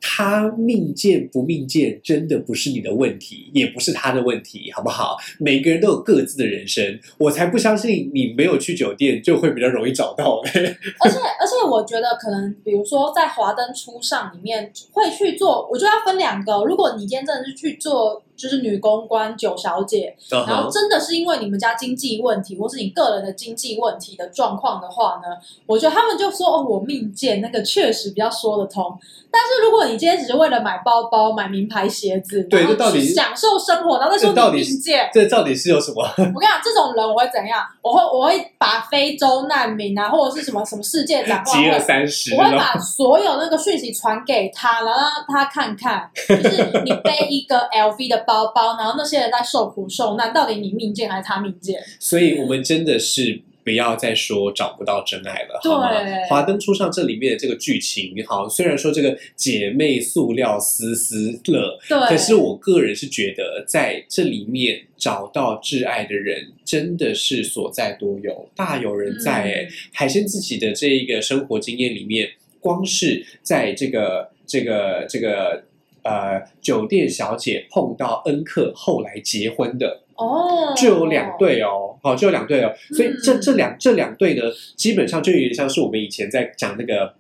[0.08, 5.16] 他命贱不命贱，真的不是你的问题，也不是他的问题，好不好？
[5.40, 10.40] 每个人都有各自的人生，我才不相信你没有去酒店就会比较容易找到。
[10.46, 16.62] 而且而且我觉得可能比如说在华灯初上里面会去做，我就要分两个。
[16.64, 25.28] 如果你今天真的是去做就是女公关、九小姐，嗯然后真的是因为你们家经济问题，或是你个人的经济问题的状况的话呢，
[25.66, 28.96] 我觉得他们就说哦，我命贱，那个确实比较说得通。
[29.30, 36.02] 但是如果你今天只是为了买包包、买名牌鞋子，然后对这到底去享受生活，然后再说你命贱，这到底是有什么？
[36.34, 37.62] 我跟你讲，这种人我会怎样？
[37.82, 41.78] 我会我会把非洲难民啊，或者是什么什么世界展望饥饿。
[41.78, 51.82] 三十我会把所有那个讯息传给他，然后让他看看，就是你背一个 LV 的包包，然后那些人在受苦受难，到底你命贱还是他命贱？
[52.00, 56.02] 所以我们真的是不要再说找不到真爱了，好吗？
[56.02, 72.28] 对华灯初上这里面的这个剧情，好，虽然说这个姐妹塑料丝丝乐，对，可是我个人是觉得在这里面找到挚爱的人真的是所在多有，大有人在哎、嗯海鲜自己的这一个生活经验里面，
[72.60, 75.64] 光是在这个这个这个。
[76.06, 84.42] 呃，酒店小姐碰到恩客，后来结婚的，哦，就有两对哦，好，就有两对哦，所以这嗯这两这两对呢，
[84.76, 87.14] 基本上就有点像是我们以前在讲那个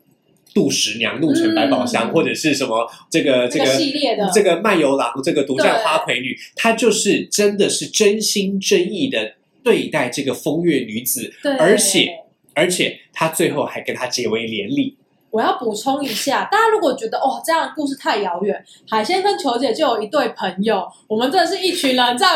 [0.54, 2.12] 杜十娘、怒沉百宝箱，嗯。
[2.12, 4.30] 或者是什么这个这个个系列的。
[4.32, 12.08] 这个卖油郎、这个独占花魁女，她就是真的是真心真意的对待这个风月女子，而且
[12.54, 14.96] 而且她最后还跟她结为连理。
[15.36, 22.26] 我要补充一下，大家如果觉得哦这样的故事太遥远，海鲜跟球姐就有一对朋友，我们真的是一群人在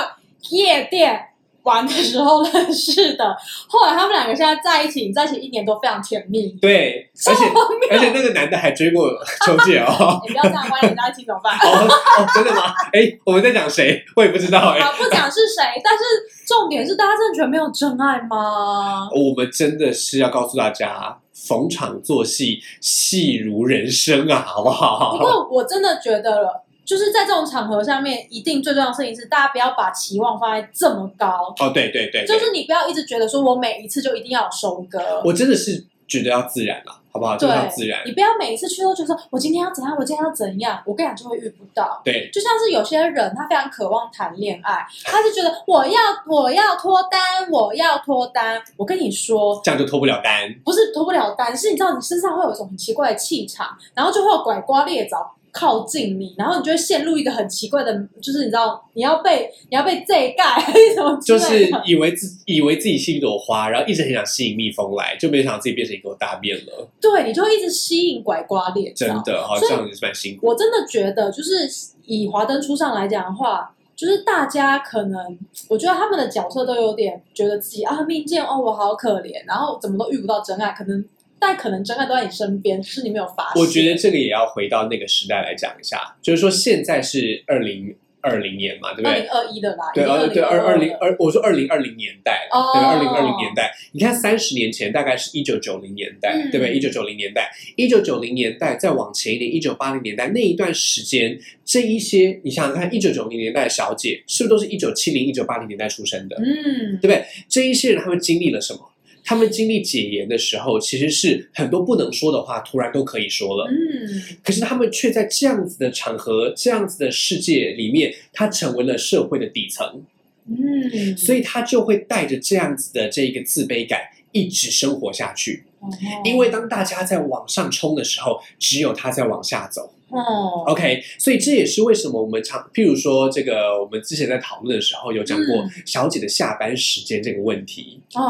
[0.51, 1.19] 夜店
[1.63, 3.35] 玩的时候认识的，
[3.71, 6.49] 后来他们两个现在在一起，在一起一年都非常甜蜜。
[6.61, 7.45] 对，而且
[7.91, 9.09] 而且那个男的还追过
[9.47, 10.21] 球姐哦。
[10.29, 11.57] 你不要这样，万一人家一起怎么办？
[11.65, 12.75] 哦哦，真的吗？
[12.93, 14.05] 哎，我们在讲谁？
[14.15, 14.81] 我也不知道哎。
[14.81, 16.05] 好，不讲是谁，但是
[16.47, 19.09] 重点是，大家真的觉得没有真爱吗？
[19.15, 25.25] 我们真的是要告诉大家，逢场作戏，戏如人生啊， 好不好不？
[25.25, 35.23] 过我真的觉得了，就是在这种场合下面，一定最重要的事情是，大家不要把期望放在这么高，哦，对对对，对就是你不要一直觉得说我每一次就一定要有收割。
[35.25, 37.37] 我真的是觉得要自然了，好不好？
[37.37, 38.03] 就是要自然。
[38.05, 42.03] 你不要每一次去都觉得说我今天要怎样，我今天要怎样，我跟你讲就会遇不到。
[42.05, 48.61] 对，就像是有些人，他非常渴望谈恋爱，他是觉得我要我要脱单，我要脱单。
[48.77, 50.53] 我跟你说，这样就脱不了单。
[50.65, 61.83] 不是脱不了单，是你知道你身上会有一种很奇怪的气场，然后就会有拐瓜裂枣靠近你，然后你就会陷入一个很奇怪的，就是你知道你要被你要被这盖还是什么之就是的。
[61.85, 66.89] 以为自以为自己是一朵花，然后一直很想吸引蜜蜂来，就没想到自己变成一朵大便了。
[67.01, 69.07] 对，你就会一直吸引拐瓜裂枣。
[69.07, 70.47] 真的，好所以像也是蛮辛苦。
[70.47, 71.69] 我真的觉得，就是
[72.07, 81.05] 以华灯初上来讲的话，就是大家可能，我觉得他们的角色都有点觉得自己啊命贱哦，我好可怜，然后怎么都遇不到真爱，可能
[81.41, 83.61] 但可能真爱都在你身边，只是你没有发现。
[83.61, 89.29] 我觉得这个也要回到那个时代来讲一下，就是说现在是二零二零年嘛，对不对二零？
[89.31, 96.77] 二一的吧，对，二对二二零了二，我说二零二零年代对，二零二零年代，你看三十年前大概是一九九零年代，嗯对不对？
[96.77, 106.37] 一九九零年代，一九九零年代再往前一点，一九八零年代那一段时间，这一些你想想看，一九九零年代的小姐是不是都是一九七零、一九八零年代出生的？
[106.37, 107.25] 嗯，对不对？
[107.49, 108.90] 这一些人他们经历了什么？
[109.31, 113.71] 他们经历解严的时候，其实是很多不能说的话，突然都可以说了。
[113.71, 120.03] 嗯，可是他们却在这样子的场合、这样子的世界里面，他成为了社会的底层，
[120.49, 124.01] 嗯，所以他就会带着这样子的这个自卑感
[124.33, 125.63] 一直生活下去。
[125.81, 125.89] 哦
[126.25, 129.93] 因为当大家在往上冲的时候，只有他在往下走。
[130.11, 138.01] 哦 OK，所以这也是为什么我们常，譬如说这个，我们之前在讨论的时候有讲过嗯小姐的下班时间这个问题。
[138.15, 138.21] 哦，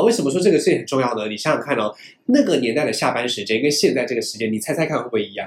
[0.00, 1.28] 哦，为什么说这个事情很重要呢？
[1.28, 1.94] 你想想看哦，
[2.26, 5.46] 那个年代的下班时间跟现在这个时间，你猜猜看会不会一样？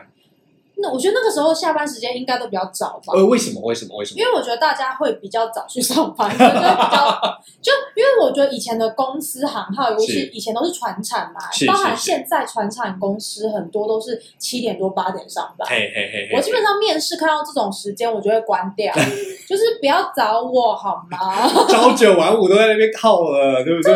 [0.82, 3.13] 那我觉得那个时候下班时间应该都比较早吧。
[3.13, 3.62] 呃，为什么？
[3.62, 3.96] 为什么？
[3.98, 4.26] 为什么因？
[4.26, 7.22] 为我觉得大家会比较早去上班， 就会比较
[7.62, 15.67] 就因为我觉得以前的公司行号，尤其是以前都是船产嘛，包含现在船产公司很多都是七点多八点上班。
[15.70, 18.94] 嘿嘿嘿嘿，我基本上面试看到这种时间，我就会关掉，
[19.48, 21.48] 就是不要找我好吗？
[21.70, 23.94] 朝九晚五都在那边靠了，对不对？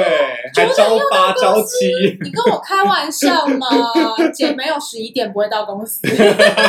[0.55, 1.85] 还朝八朝七。
[2.21, 3.67] 你跟我开玩笑吗？
[4.33, 5.99] 姐没有十一点不会到公司，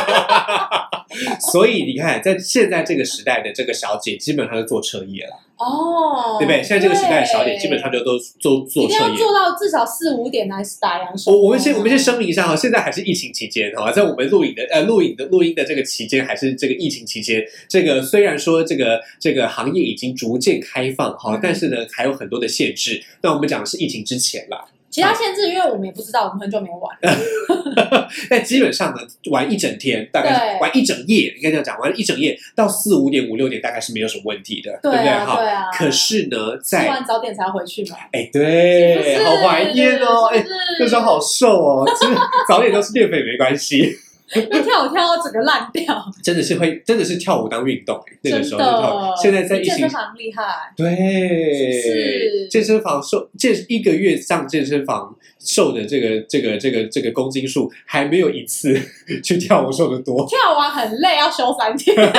[1.51, 6.61] 所以你看，在现在这个时代的这个小姐，基本上是做车夜了，哦，对不对？
[6.61, 9.17] 现在这个时代的小姐基本上就都都做一定要车业。
[9.17, 11.31] 做到至少四五点来打烊收。
[11.31, 23.01] 我我们先我们先声明一下哈，现在还是疫情期间哈，在我们录影的呃录影的录音的这个期间，还是这个疫情期间，这个虽然说这个这个行业已经逐渐开放哈嗯，但是呢还有很多的限制。
[23.21, 26.97] 那我们讲的是疫情之前啦，其他限制，因为我们也不知道，我们很久没有玩。
[28.29, 35.07] 但基本上呢，玩一整天，大概是玩一整夜，应该这样讲，玩一整夜到四五点、五六点，大概是没有什么问题的，对不对？
[35.07, 35.35] 啊，哈。
[35.41, 35.65] 对啊。
[35.71, 37.97] 可是呢，吃在完早点才回去嘛。
[38.11, 40.43] 哎，对，好怀念哦，哎
[40.79, 42.13] 那时候好瘦哦，其实
[42.47, 43.99] 早点都是淀粉也没关系，
[44.51, 49.15] 那跳舞跳到整个烂掉，真的是会，真的是跳舞当运动，哎那个时候就跳。
[49.21, 50.43] 现在在疫情健身，房厉害，
[50.75, 58.77] 对，是健身房瘦健一个月上健身房瘦的这个这个这个这个公斤数，还没有一次
[59.23, 60.27] 去跳舞瘦的多。
[60.27, 62.09] 跳完很累，要休三天， 然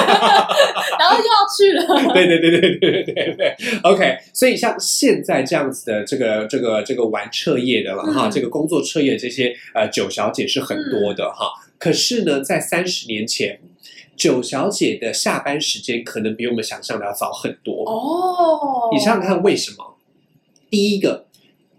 [1.11, 2.15] 后又要去了。
[2.15, 4.17] 对对对对对对对对，OK。
[4.33, 11.53] 所以像现在这样子的这个这个这个玩彻夜的了哈，嗯这个工作彻夜的这些呃九小姐是很多的哈。
[11.79, 13.61] 可是呢，在三十年前，
[14.17, 17.85] 九小姐的下班时间可能比我们想象的要早很多。
[17.89, 19.97] 哦，你想想看，为什么？
[20.69, 21.27] 第一个，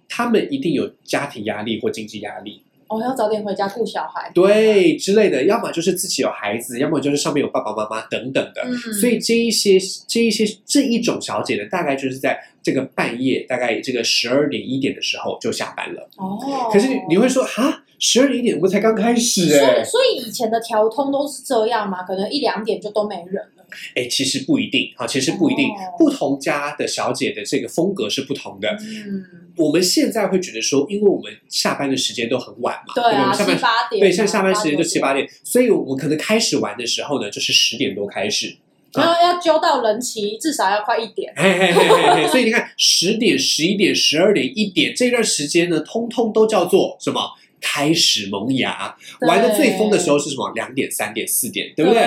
[0.07, 4.31] 他们一定有家庭压力或经济压力，哦，要早点回家顾小孩。
[4.33, 8.63] 对之类的，要么就是自己有孩子，要么就是上面有爸爸妈妈等等的。
[8.65, 9.77] 嗯，所以这一些
[10.07, 16.09] 这一些这一种小姐呢，大概就是在这个半夜，大概这个十二点一点的时候就下班了。
[16.15, 22.03] 哦，可是你会说哈，十二点一点我们才刚开始所哎、以所以以前的调通都是这样嘛？
[22.03, 23.65] 可能一两点就都没人了。
[23.95, 28.67] 哎，其实不一定啊，其实不一定，哦不同家的小姐的这个风格是不同的。
[28.81, 29.23] 嗯，
[29.57, 38.55] 我们现在会觉得说，因为我们下班的时间都很晚嘛，对啊，不我们下班七八点啊，对，现在下班时间就七八点，所以我们可能开始玩的时候呢，就是十点多开始。
[38.93, 41.31] 然后要揪到人齐，至少要快一点。
[41.35, 47.21] 嘿嘿嘿嘿嘿，所以你看，十点、十一点、十二点、一点这段时间呢，通通都叫做什么？
[47.59, 48.95] 开始萌芽。
[49.21, 50.51] 玩的最疯的时候是什么？
[50.55, 52.03] 两点、三点、四点，对不对？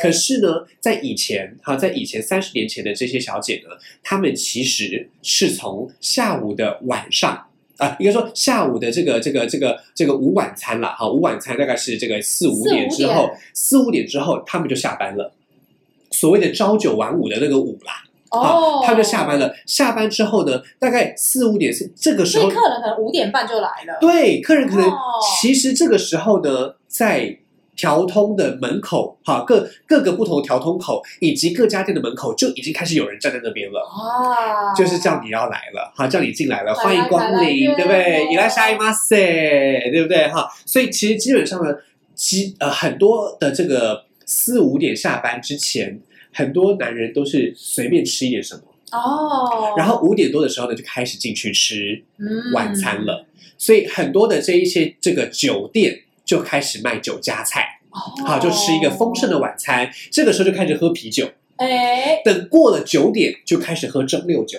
[0.00, 3.70] 可是呢，在以前哈，在以前三十年前的这些小姐呢，
[4.02, 7.46] 她们其实是从下午的晚上。
[7.78, 15.32] 啊，应该说下午的这个这个这个这个午晚餐啦，哈，午晚餐大概是这个四五点之后点，四五点之后他们就下班了，
[16.12, 19.38] 所谓的朝九晚五的那个五啦，哦啊，，他们就下班。
[19.38, 19.54] 了。
[19.66, 23.98] 下班之后呢，大概四五点是这个时候，客人可能五点半就来了。
[24.00, 24.96] 对客人可能哦
[25.40, 27.38] 其实这个时候呢，在
[27.74, 33.80] 调通的门口，哈，各各个不同的调通口以及各家店的门口就已经开始有人站在那边了。
[33.80, 37.98] 啊，就是叫你要来了，哈，叫你进来了，欢迎光临，对不对？
[37.98, 39.16] 来伊拉下伊马塞，
[39.90, 40.28] 对不对？
[40.28, 41.74] 哈，所以其实基本上呢，
[42.14, 45.98] 基呃很多的这个四五点下班之前，
[46.32, 48.62] 很多男人都是随便吃一点什么，
[48.92, 52.52] 哦，然后五点多的时候呢就开始进去吃嗯。
[52.52, 53.26] 晚餐了，
[53.58, 64.58] 所以很多的这一些这个酒店就开始卖酒家菜，哦，好，就吃一个丰盛的晚餐，这个时候就开始喝啤酒，哎，等过了九点就开始喝蒸馏酒。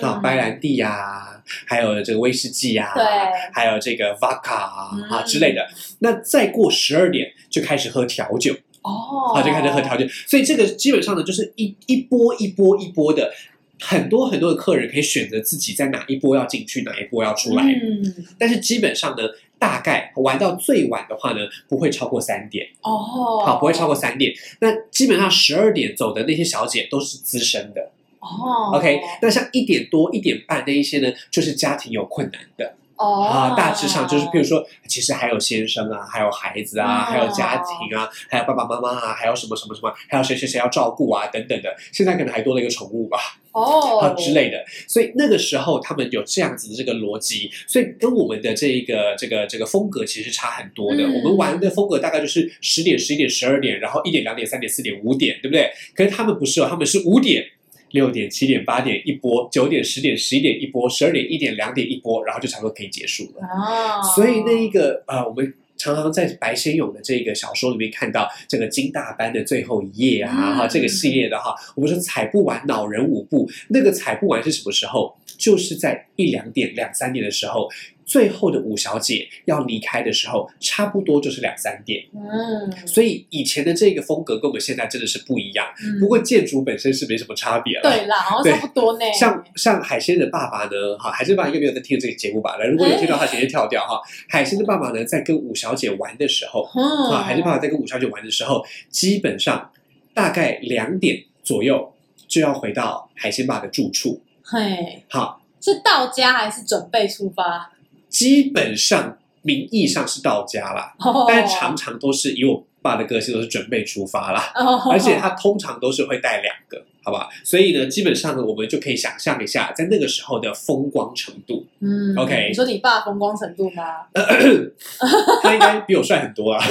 [0.00, 3.04] 啊，嗯白兰地呀、还有这个威士忌呀、对。
[3.52, 5.02] 还有这个 vodka 啊、嗯。
[5.10, 5.68] 啊之类的。
[5.98, 10.06] 那再过十二点就开始喝调酒，哦，好，就开始喝调酒。
[10.26, 13.32] 所以这个基本上呢，就是一一波一波一波的，
[13.80, 17.64] 很多很多的客人可以选择自己在哪一波要进去，哪一波要出来。
[17.64, 19.22] 嗯，但是基本上呢，
[19.58, 24.32] 大概玩到最晚的话呢，不会超过三点，哦，好，不会超过三点。
[24.60, 27.90] 那基本上十二点走的那些小姐都是资深的。
[28.20, 41.74] 哦 OK，那像一点多、一点半那一些呢，就是家庭有困难的哦啊，大致上就是，譬如说，其实还有先生啊，还有孩子啊，哦还有家庭啊，还有爸爸妈妈啊，还有什么什么什么，还有谁谁谁要照顾啊，等等的。
[41.92, 43.18] 现在可能还多了一个宠物吧，
[43.52, 44.62] 哦啊之类的。
[44.86, 51.02] 所以那个时候他们有这样子的这个逻辑，所以跟我们的这一个这个这个风格其实是差很多的。
[51.02, 55.72] 嗯我们玩的风格大概就是十点、十一点、十二点，然后一点、两点、三点、四点、五点，对不对？
[55.94, 57.46] 可是他们不是哦，他们是五点。
[57.90, 63.46] 六点、七点、八点一波，九点、十点、十一点一波，十二点、一点、两点一波，然后就差不多可以结束了。
[63.46, 75.16] 哦，所以那一个呃，我们常常在白先勇的这个小说里面看到这个金大班的最后一页啊，嗯哈、这个系列的哈，我们说踩不完恼人舞步，那个踩不完是什么时候？
[75.38, 77.66] 就是在一两点、两三点的时候，
[78.10, 82.04] 最后的五小姐要离开的时候，差不多就是两三点。
[82.12, 85.64] 嗯，所以以前的这个风格跟我们现在真的是不一样。
[85.80, 87.82] 嗯不过建筑本身是没什么差别了。
[87.82, 89.04] 对啦， 差不多呢。
[89.12, 92.56] 像像海鲜的爸爸呢，哈，海鲜爸爸应该没有在听这个节目吧？
[92.58, 94.00] 那如果有听到，他直接跳掉哈。
[94.28, 99.70] 海鲜的爸爸呢，在跟五小姐玩的时候，嗯，啊，海鲜爸爸在跟五小姐玩的时候，基本上
[100.12, 101.92] 大概两点左右
[102.26, 104.20] 就要回到海鲜爸的住处。
[104.42, 107.70] 嘿，好，是到家还是准备出发？
[108.10, 111.24] 基本上名义上是到家啦，哦。
[111.26, 114.52] 但常常都是以我爸的个性都是准备出发啦。
[114.56, 114.90] 哦。
[114.90, 117.28] 而且他通常都是会带两个，好吧？
[117.44, 123.82] 所以呢，基本上呢，我们就可以想象一下，在那个时候的风光程度，嗯 OK 你说你爸风光程度吗？
[125.42, 126.62] 他应该比我帅很多啊，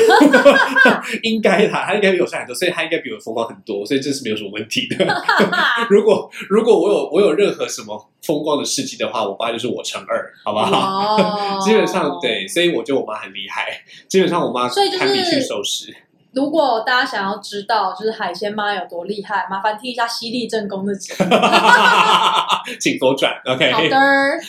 [1.23, 4.97] 应该啦，他应该比我帅很多，所以他应该比我风光很多，所以这是没有什么问题的。
[5.89, 11.17] 如果如果我有我有任何什么风光的事迹的话，我爸就是我乘二，好不好？
[11.17, 12.47] 哦 基本上对，。
[12.47, 13.81] 所以我觉得我妈很厉害。
[14.07, 15.95] 基本上我妈所以就是堪比驯兽师。
[16.31, 21.11] 如果大家想要知道就是海鲜妈有多厉害，麻烦听一下犀利正宫的集。
[22.79, 23.71] 请左转，OK。
[23.71, 23.97] 好的，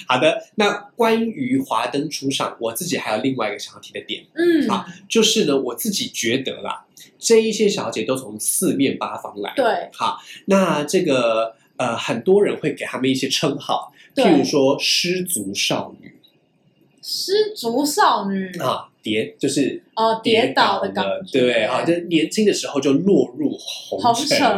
[0.06, 6.84] 好的，那关于华灯初上，我自己还有另外一个想要提的点，嗯，啊就是呢，我自己觉得啦，
[7.18, 9.52] 这一些小姐都从四面八方来。
[9.56, 16.20] 对，好，那这个呃，很多人会给他们一些称号，譬如说失足少女。
[17.02, 18.54] 失足少女。
[18.58, 24.48] 啊，跌就是哦，跌倒的感了觉，对啊，就年轻的时候就落入红红尘，尘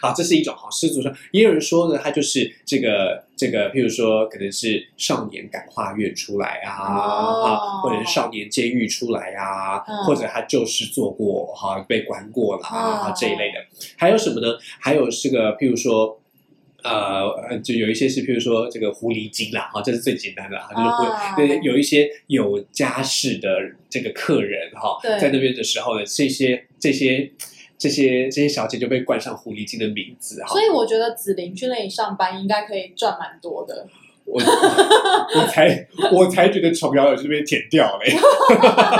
[0.00, 1.14] 好，这是一种好失足上。
[1.32, 13.58] 也有人说呢，他就是这个这个，譬如说可能是少年感化院出来啊，哦哈，或者是少年监狱出来啊，嗯或者他就是做过哈，被关过了啊、哦这一类的。
[13.96, 14.58] 还有什么呢？
[14.80, 16.18] 还有这个，譬如说。
[16.82, 23.48] 呃，呃就有一些是，譬如说这个狐狸精啦，哈，这是最简单的哈，就是狐啊对，有一些有家室的
[23.90, 27.30] 这个客人哈，在那边的时候呢，这些这些
[27.76, 30.62] 这些这些小姐就被冠上狐狸精的名字哈所。
[30.62, 33.86] 以我觉得紫菱去那里上班应该可以赚蛮多的。
[34.28, 38.14] 我我才我才觉得琼瑶有这边剪掉嘞。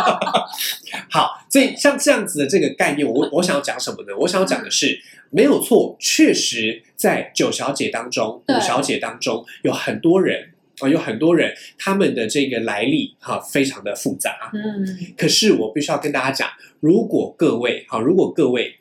[1.10, 4.16] 好，所以像这样子的这个概念，我我想要讲什么呢？
[4.18, 4.98] 我想要讲的是，
[5.30, 10.50] 没有错，确实在九小姐当中、五小姐当中，有很多人
[10.80, 14.50] 啊、有很多人他们的这个来历哈、非常的复杂。
[14.52, 16.48] 嗯，可是我必须要跟大家讲，
[16.80, 18.76] 如果各位哈，如果各位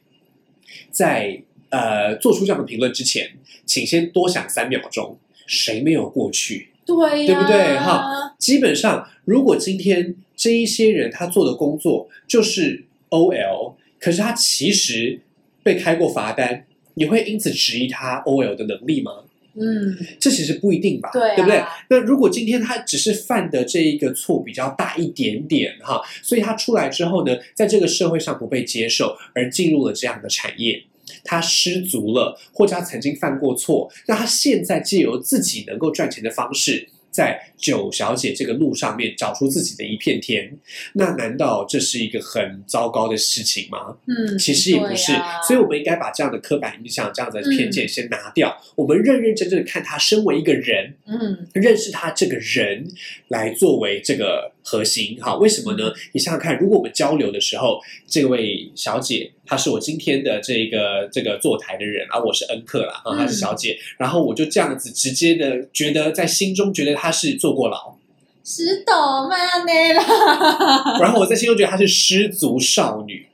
[0.91, 3.31] 在呃做出这样的评论之前，
[3.65, 5.17] 请先多想三秒钟，
[5.47, 6.69] 谁没有过去？
[6.85, 8.35] 对呀，对不对哈？
[8.37, 15.19] 基本上，如果今天这一些人他做的工作就是 OL，可是他其实
[15.67, 19.11] 被开过罚单，你会因此质疑他 OL 的能力吗？
[19.59, 21.61] 嗯，这其实不一定吧，对啊不对？
[21.89, 30.81] 那如果今天他只是犯的这一个错比较大一点点哈，所以他出来之后呢，在这个社会上不被接受，而进入了这样的产业。
[31.25, 36.87] 他失足了，或者他曾经犯过错，那他现在借由自己能够赚钱的方式，
[37.17, 40.55] 在九小姐这个路上面找出自己的一片天，
[40.93, 43.97] 那难道这是一个很糟糕的事情吗？
[44.05, 52.87] 嗯，其实也不是，啊所以我们应该把这样的刻板印象、这样的偏见先拿掉，我们认认真真的看他身为一个人，嗯，认识他这个人
[53.29, 55.17] 来作为这个核心。
[55.21, 55.93] 哈，为什么呢？
[56.11, 67.95] 你想想看，如果我们交流的时候，这位小姐她是我今天的这个这个坐台的人啊，我是恩客啦，啊，嗯她是小姐，然后我就这样子直接的觉得在心中觉得她是坐过牢，
[68.43, 70.03] 石头曼内啦，
[70.99, 73.25] 然后我在心中觉得她是失足少女。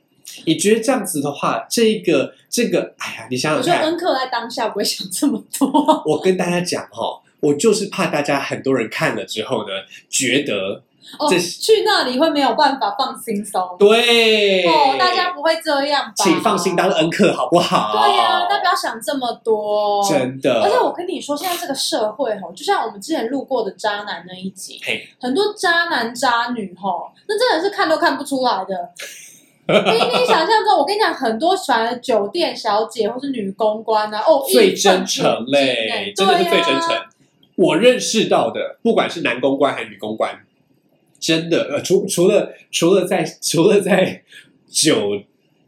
[0.46, 6.02] 你觉得这样子的话，这个这个，哎呀，你想我觉得想看，恩客在当下不会想这么多。
[6.04, 9.72] 我跟大家讲哈、我就是怕大家很多人看了之后呢，
[10.10, 10.82] 觉得
[11.18, 13.76] 哦，去那里会没有办法放轻松。
[13.78, 16.12] 对哦，大家不会这样吧？
[16.16, 18.06] 请放心当恩客好不好？
[18.06, 20.02] 对呀、大家不要想这么多。
[20.08, 24.80] 真的，而且我跟你说，现在这个社会吼，就像我们之前路过的渣男那一集，
[25.20, 28.90] 很多渣男渣女吼，那真的是看都看不出来的。
[29.66, 36.90] 比你想象中，我跟你讲，很多喜欢酒店小姐或是女公关啊，哦，最真诚嘞，真的是最真诚。
[36.96, 37.10] 啊
[37.56, 40.36] 我认识到的，不管是男公关还是女公关，
[41.24, 44.22] 真的，呃，除除了除了在 除了在
[44.70, 45.22] 酒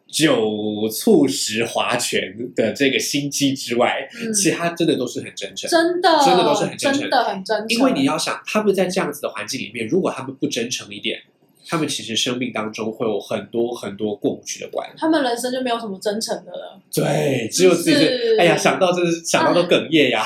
[0.07, 5.71] 酒促使划拳的这个心机之外，嗯其他真的都是很真诚。
[5.71, 7.67] 真的真的都是很真诚真的很真诚。
[7.71, 11.21] 因为你要想，他们在这样子的环境里面，如果他们不真诚一点，
[11.67, 14.87] 他们其实生命当中会有很多很多过不去的关。
[14.99, 16.79] 他们人生就没有什么真诚的了。
[16.93, 18.07] 对，只有自己。
[18.39, 20.23] 哎呀，想到真是想到都哽咽呀。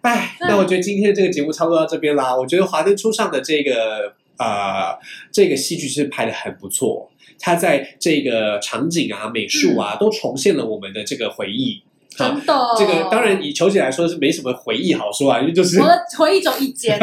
[0.00, 2.34] 哎，那我觉得今天这个节目差不多到这边啦。
[2.36, 4.12] 我觉得《华灯初上》的这个
[4.42, 4.98] 呃
[5.30, 11.82] 这个戏剧是拍的很不错，它在这个场景啊、美术啊，都重现了我们的这个回忆。
[12.18, 16.98] 好真的，这个当然以球姐来说是没什么回忆好说啊，因为就是我的回忆只有一间，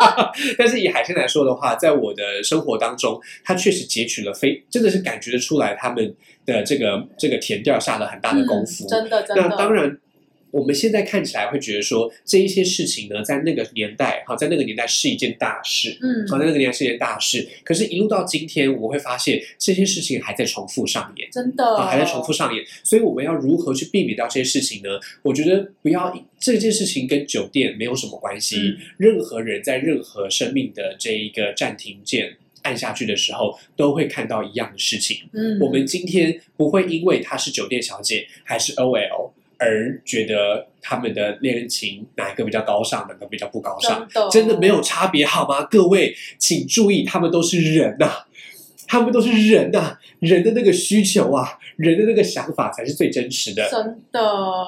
[0.56, 6.16] 但是以海鲜来说的话，在我的生活当中，它确实截取了非真的是感觉得出来他们
[6.46, 8.86] 的这个这个填调下了很大的功夫。
[8.86, 9.56] 嗯真的真的那。
[9.56, 9.98] 当然，
[10.54, 15.98] 我们现在看起来会觉得说这一些事情呢，在那个年代哈，在那个年代是一件大事。
[16.00, 21.28] 嗯，好，在那个年代是一件大事，可是，一路到今天，我们会发现这些事情还在重复上演。
[21.32, 24.90] 真的啊，还在重复上演，所以我们要如何去避免掉这些事情呢？
[25.22, 35.22] 我觉得不要这件事情跟酒店没有什么关系，嗯任何人在任何生命的这一个暂停键按下去的时候，都会看到一样的事情。
[35.32, 39.32] 嗯，我们今天不会因为她是酒店小姐还是 OL
[39.64, 45.62] 而觉得他们的恋情哪一个比较高尚，哪个比较不高尚，真的真的没有差别好吗？
[45.70, 48.10] 各位，请注意，他们都是人呐、
[48.86, 53.66] 他们都是人呐、人的那个需求啊，人的那个想法才是最真实的。
[53.70, 54.20] 真的，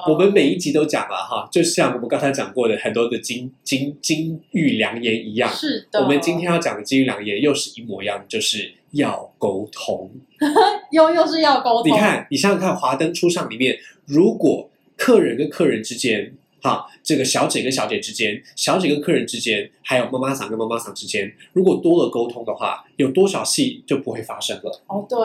[0.09, 6.01] 我们每一集都讲了哈，就像我们刚才讲过的很多的金金金玉良言一样，是的。
[6.01, 10.09] 我们今天要讲的金玉良言又是一模一样，就是要沟通。
[10.91, 25.17] 又又是要沟通，你看，你想想看，《华灯初上》里面，如果客人跟客人之间，哈，这个小姐跟小姐之间，小姐跟客人之间，还有妈妈桑跟妈妈桑之间，如果多了沟通的话，有多少戏就不会发生了，哦，对，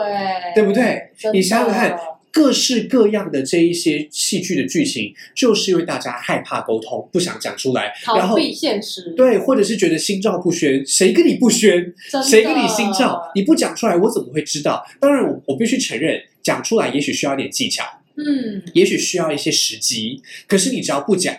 [0.53, 1.09] 对不对？
[1.33, 1.99] 你想想看，
[2.31, 11.93] 各式各样的这一些戏剧的剧情，就是因为大家害怕沟通，不想讲出来，然后逃避现实，对，或者是觉得心照不宣，谁跟你不宣？
[12.23, 13.31] 谁跟你心照？
[13.35, 14.83] 你不讲出来，我怎么会知道？
[14.99, 17.85] 当然我，我必须承认，讲出来也许需要点技巧，
[18.15, 20.21] 嗯，也许需要一些时机。
[20.47, 21.35] 可是你只要不讲，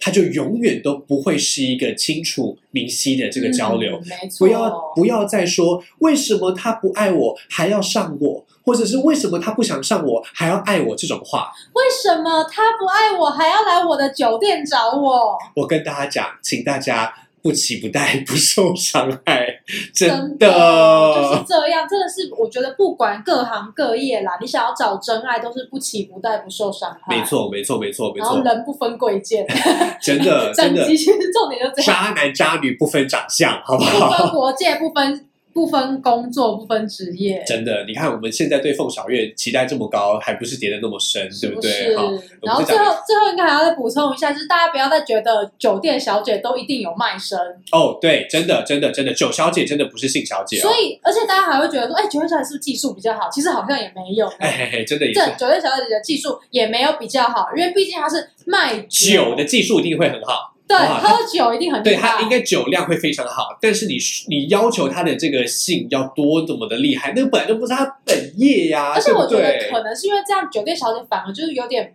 [0.00, 3.98] 它就永远都不会是一个清楚明晰的这个交流。
[3.98, 11.52] 嗯没错，不要不要再说为什么他不爱我还要上我，或者是为什么他不想上我还要爱我这种话。
[11.74, 15.36] 为什么他不爱我还要来我的酒店找我？
[15.56, 17.12] 我跟大家讲，请大家
[17.42, 19.46] 不期不待， 不受伤害，
[19.94, 27.16] 真的就是这样，真的是我觉得不管各行各业啦，你想要找真爱都是不期不待，不受伤害。
[27.16, 27.24] 没。
[27.24, 29.46] 错，没错，没错，没错然后错，人不分贵贱，
[30.00, 34.30] 真的，真的，其实重点就这样，渣男渣女不分长相，好不好不分？
[34.32, 41.48] 国界，不分不分工作，不分职业，真的，你看我们现在对凤小月期待这么高，还不是跌得那么深，对是？
[41.48, 41.94] 不对？
[42.42, 47.38] 然后最后最后应该还要再补充一下，就是大家不要再觉得酒店小姐都一定有卖身，
[47.72, 50.62] 哦，对，真的，真的，真的，酒小姐真的不是性小姐哦。
[50.62, 53.28] 所，以而且大家还会觉得说，哎，酒店小姐是不是技术比较好？
[53.30, 54.26] 其实好像也没有。
[54.38, 61.82] 哎嘿嘿，真的也这是，酒店小姐的技术也没有比较好，因为毕竟她是卖酒的技术一定会很好，对，喝酒一定很。
[61.82, 63.96] 对他应该酒量会非常好，但是你
[64.28, 69.70] 你要求他的这个性要多怎么的厉害，那个本来就不是他本业呀，而且我觉得？
[69.70, 71.94] 可能是因为这样，酒店小姐反而就是有点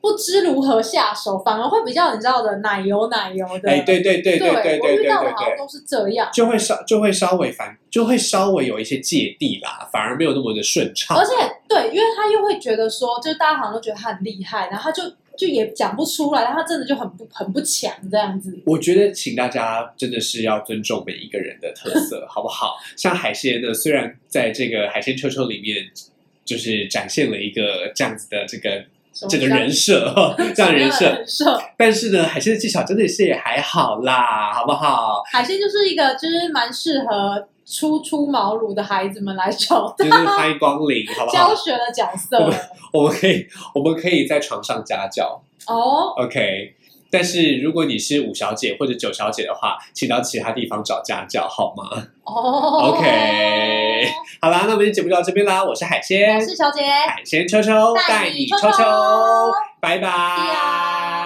[0.00, 3.70] 不知如何下手，反而会比较你知道的奶油奶油的。
[3.70, 5.08] 哎，对对对对对对我遇对对对。
[5.08, 6.28] 到的好像都是这样。
[6.32, 11.16] 就会稍就会稍微反就会稍微有一些芥蒂啦，反而没有那么的顺畅。
[11.16, 11.32] 而且
[11.68, 15.04] 对，因为他又会觉得说，就是大家好像都觉得他很厉害，然后他就
[15.36, 18.58] 就也讲不出来，但他真的就很不很不强这样子。
[18.66, 22.76] 我觉得，请大家真的是要尊重每一个人的特色， 好不好？
[22.96, 25.90] 像海鲜呢，虽然在这个海鲜秋秋里面，
[26.44, 28.84] 就是展现了一个这样子的这个
[29.28, 31.24] 这个人设， 这样人设，
[31.76, 35.22] 但是呢，海鲜的技巧真的是也还好啦，好不好？
[35.30, 41.48] 海鲜就是一个就是蛮适合初出茅庐的孩子们来找的就是欢迎光临，好不好？
[41.48, 42.58] 教学的角色我们
[42.92, 46.12] 我们可以，我们可以在床上家教哦。
[46.18, 46.74] ，OK。
[47.10, 51.84] 但是如果你是五小姐或者九小姐的话，请到其他地方找家教好吗？
[52.24, 54.08] 哦 OK
[54.40, 55.62] 好啦，那我们的节目就到这边啦。
[55.62, 57.72] 我是海鲜，我是小姐，海鲜秋秋
[58.08, 58.82] 带你秋秋，
[59.80, 61.21] 拜拜。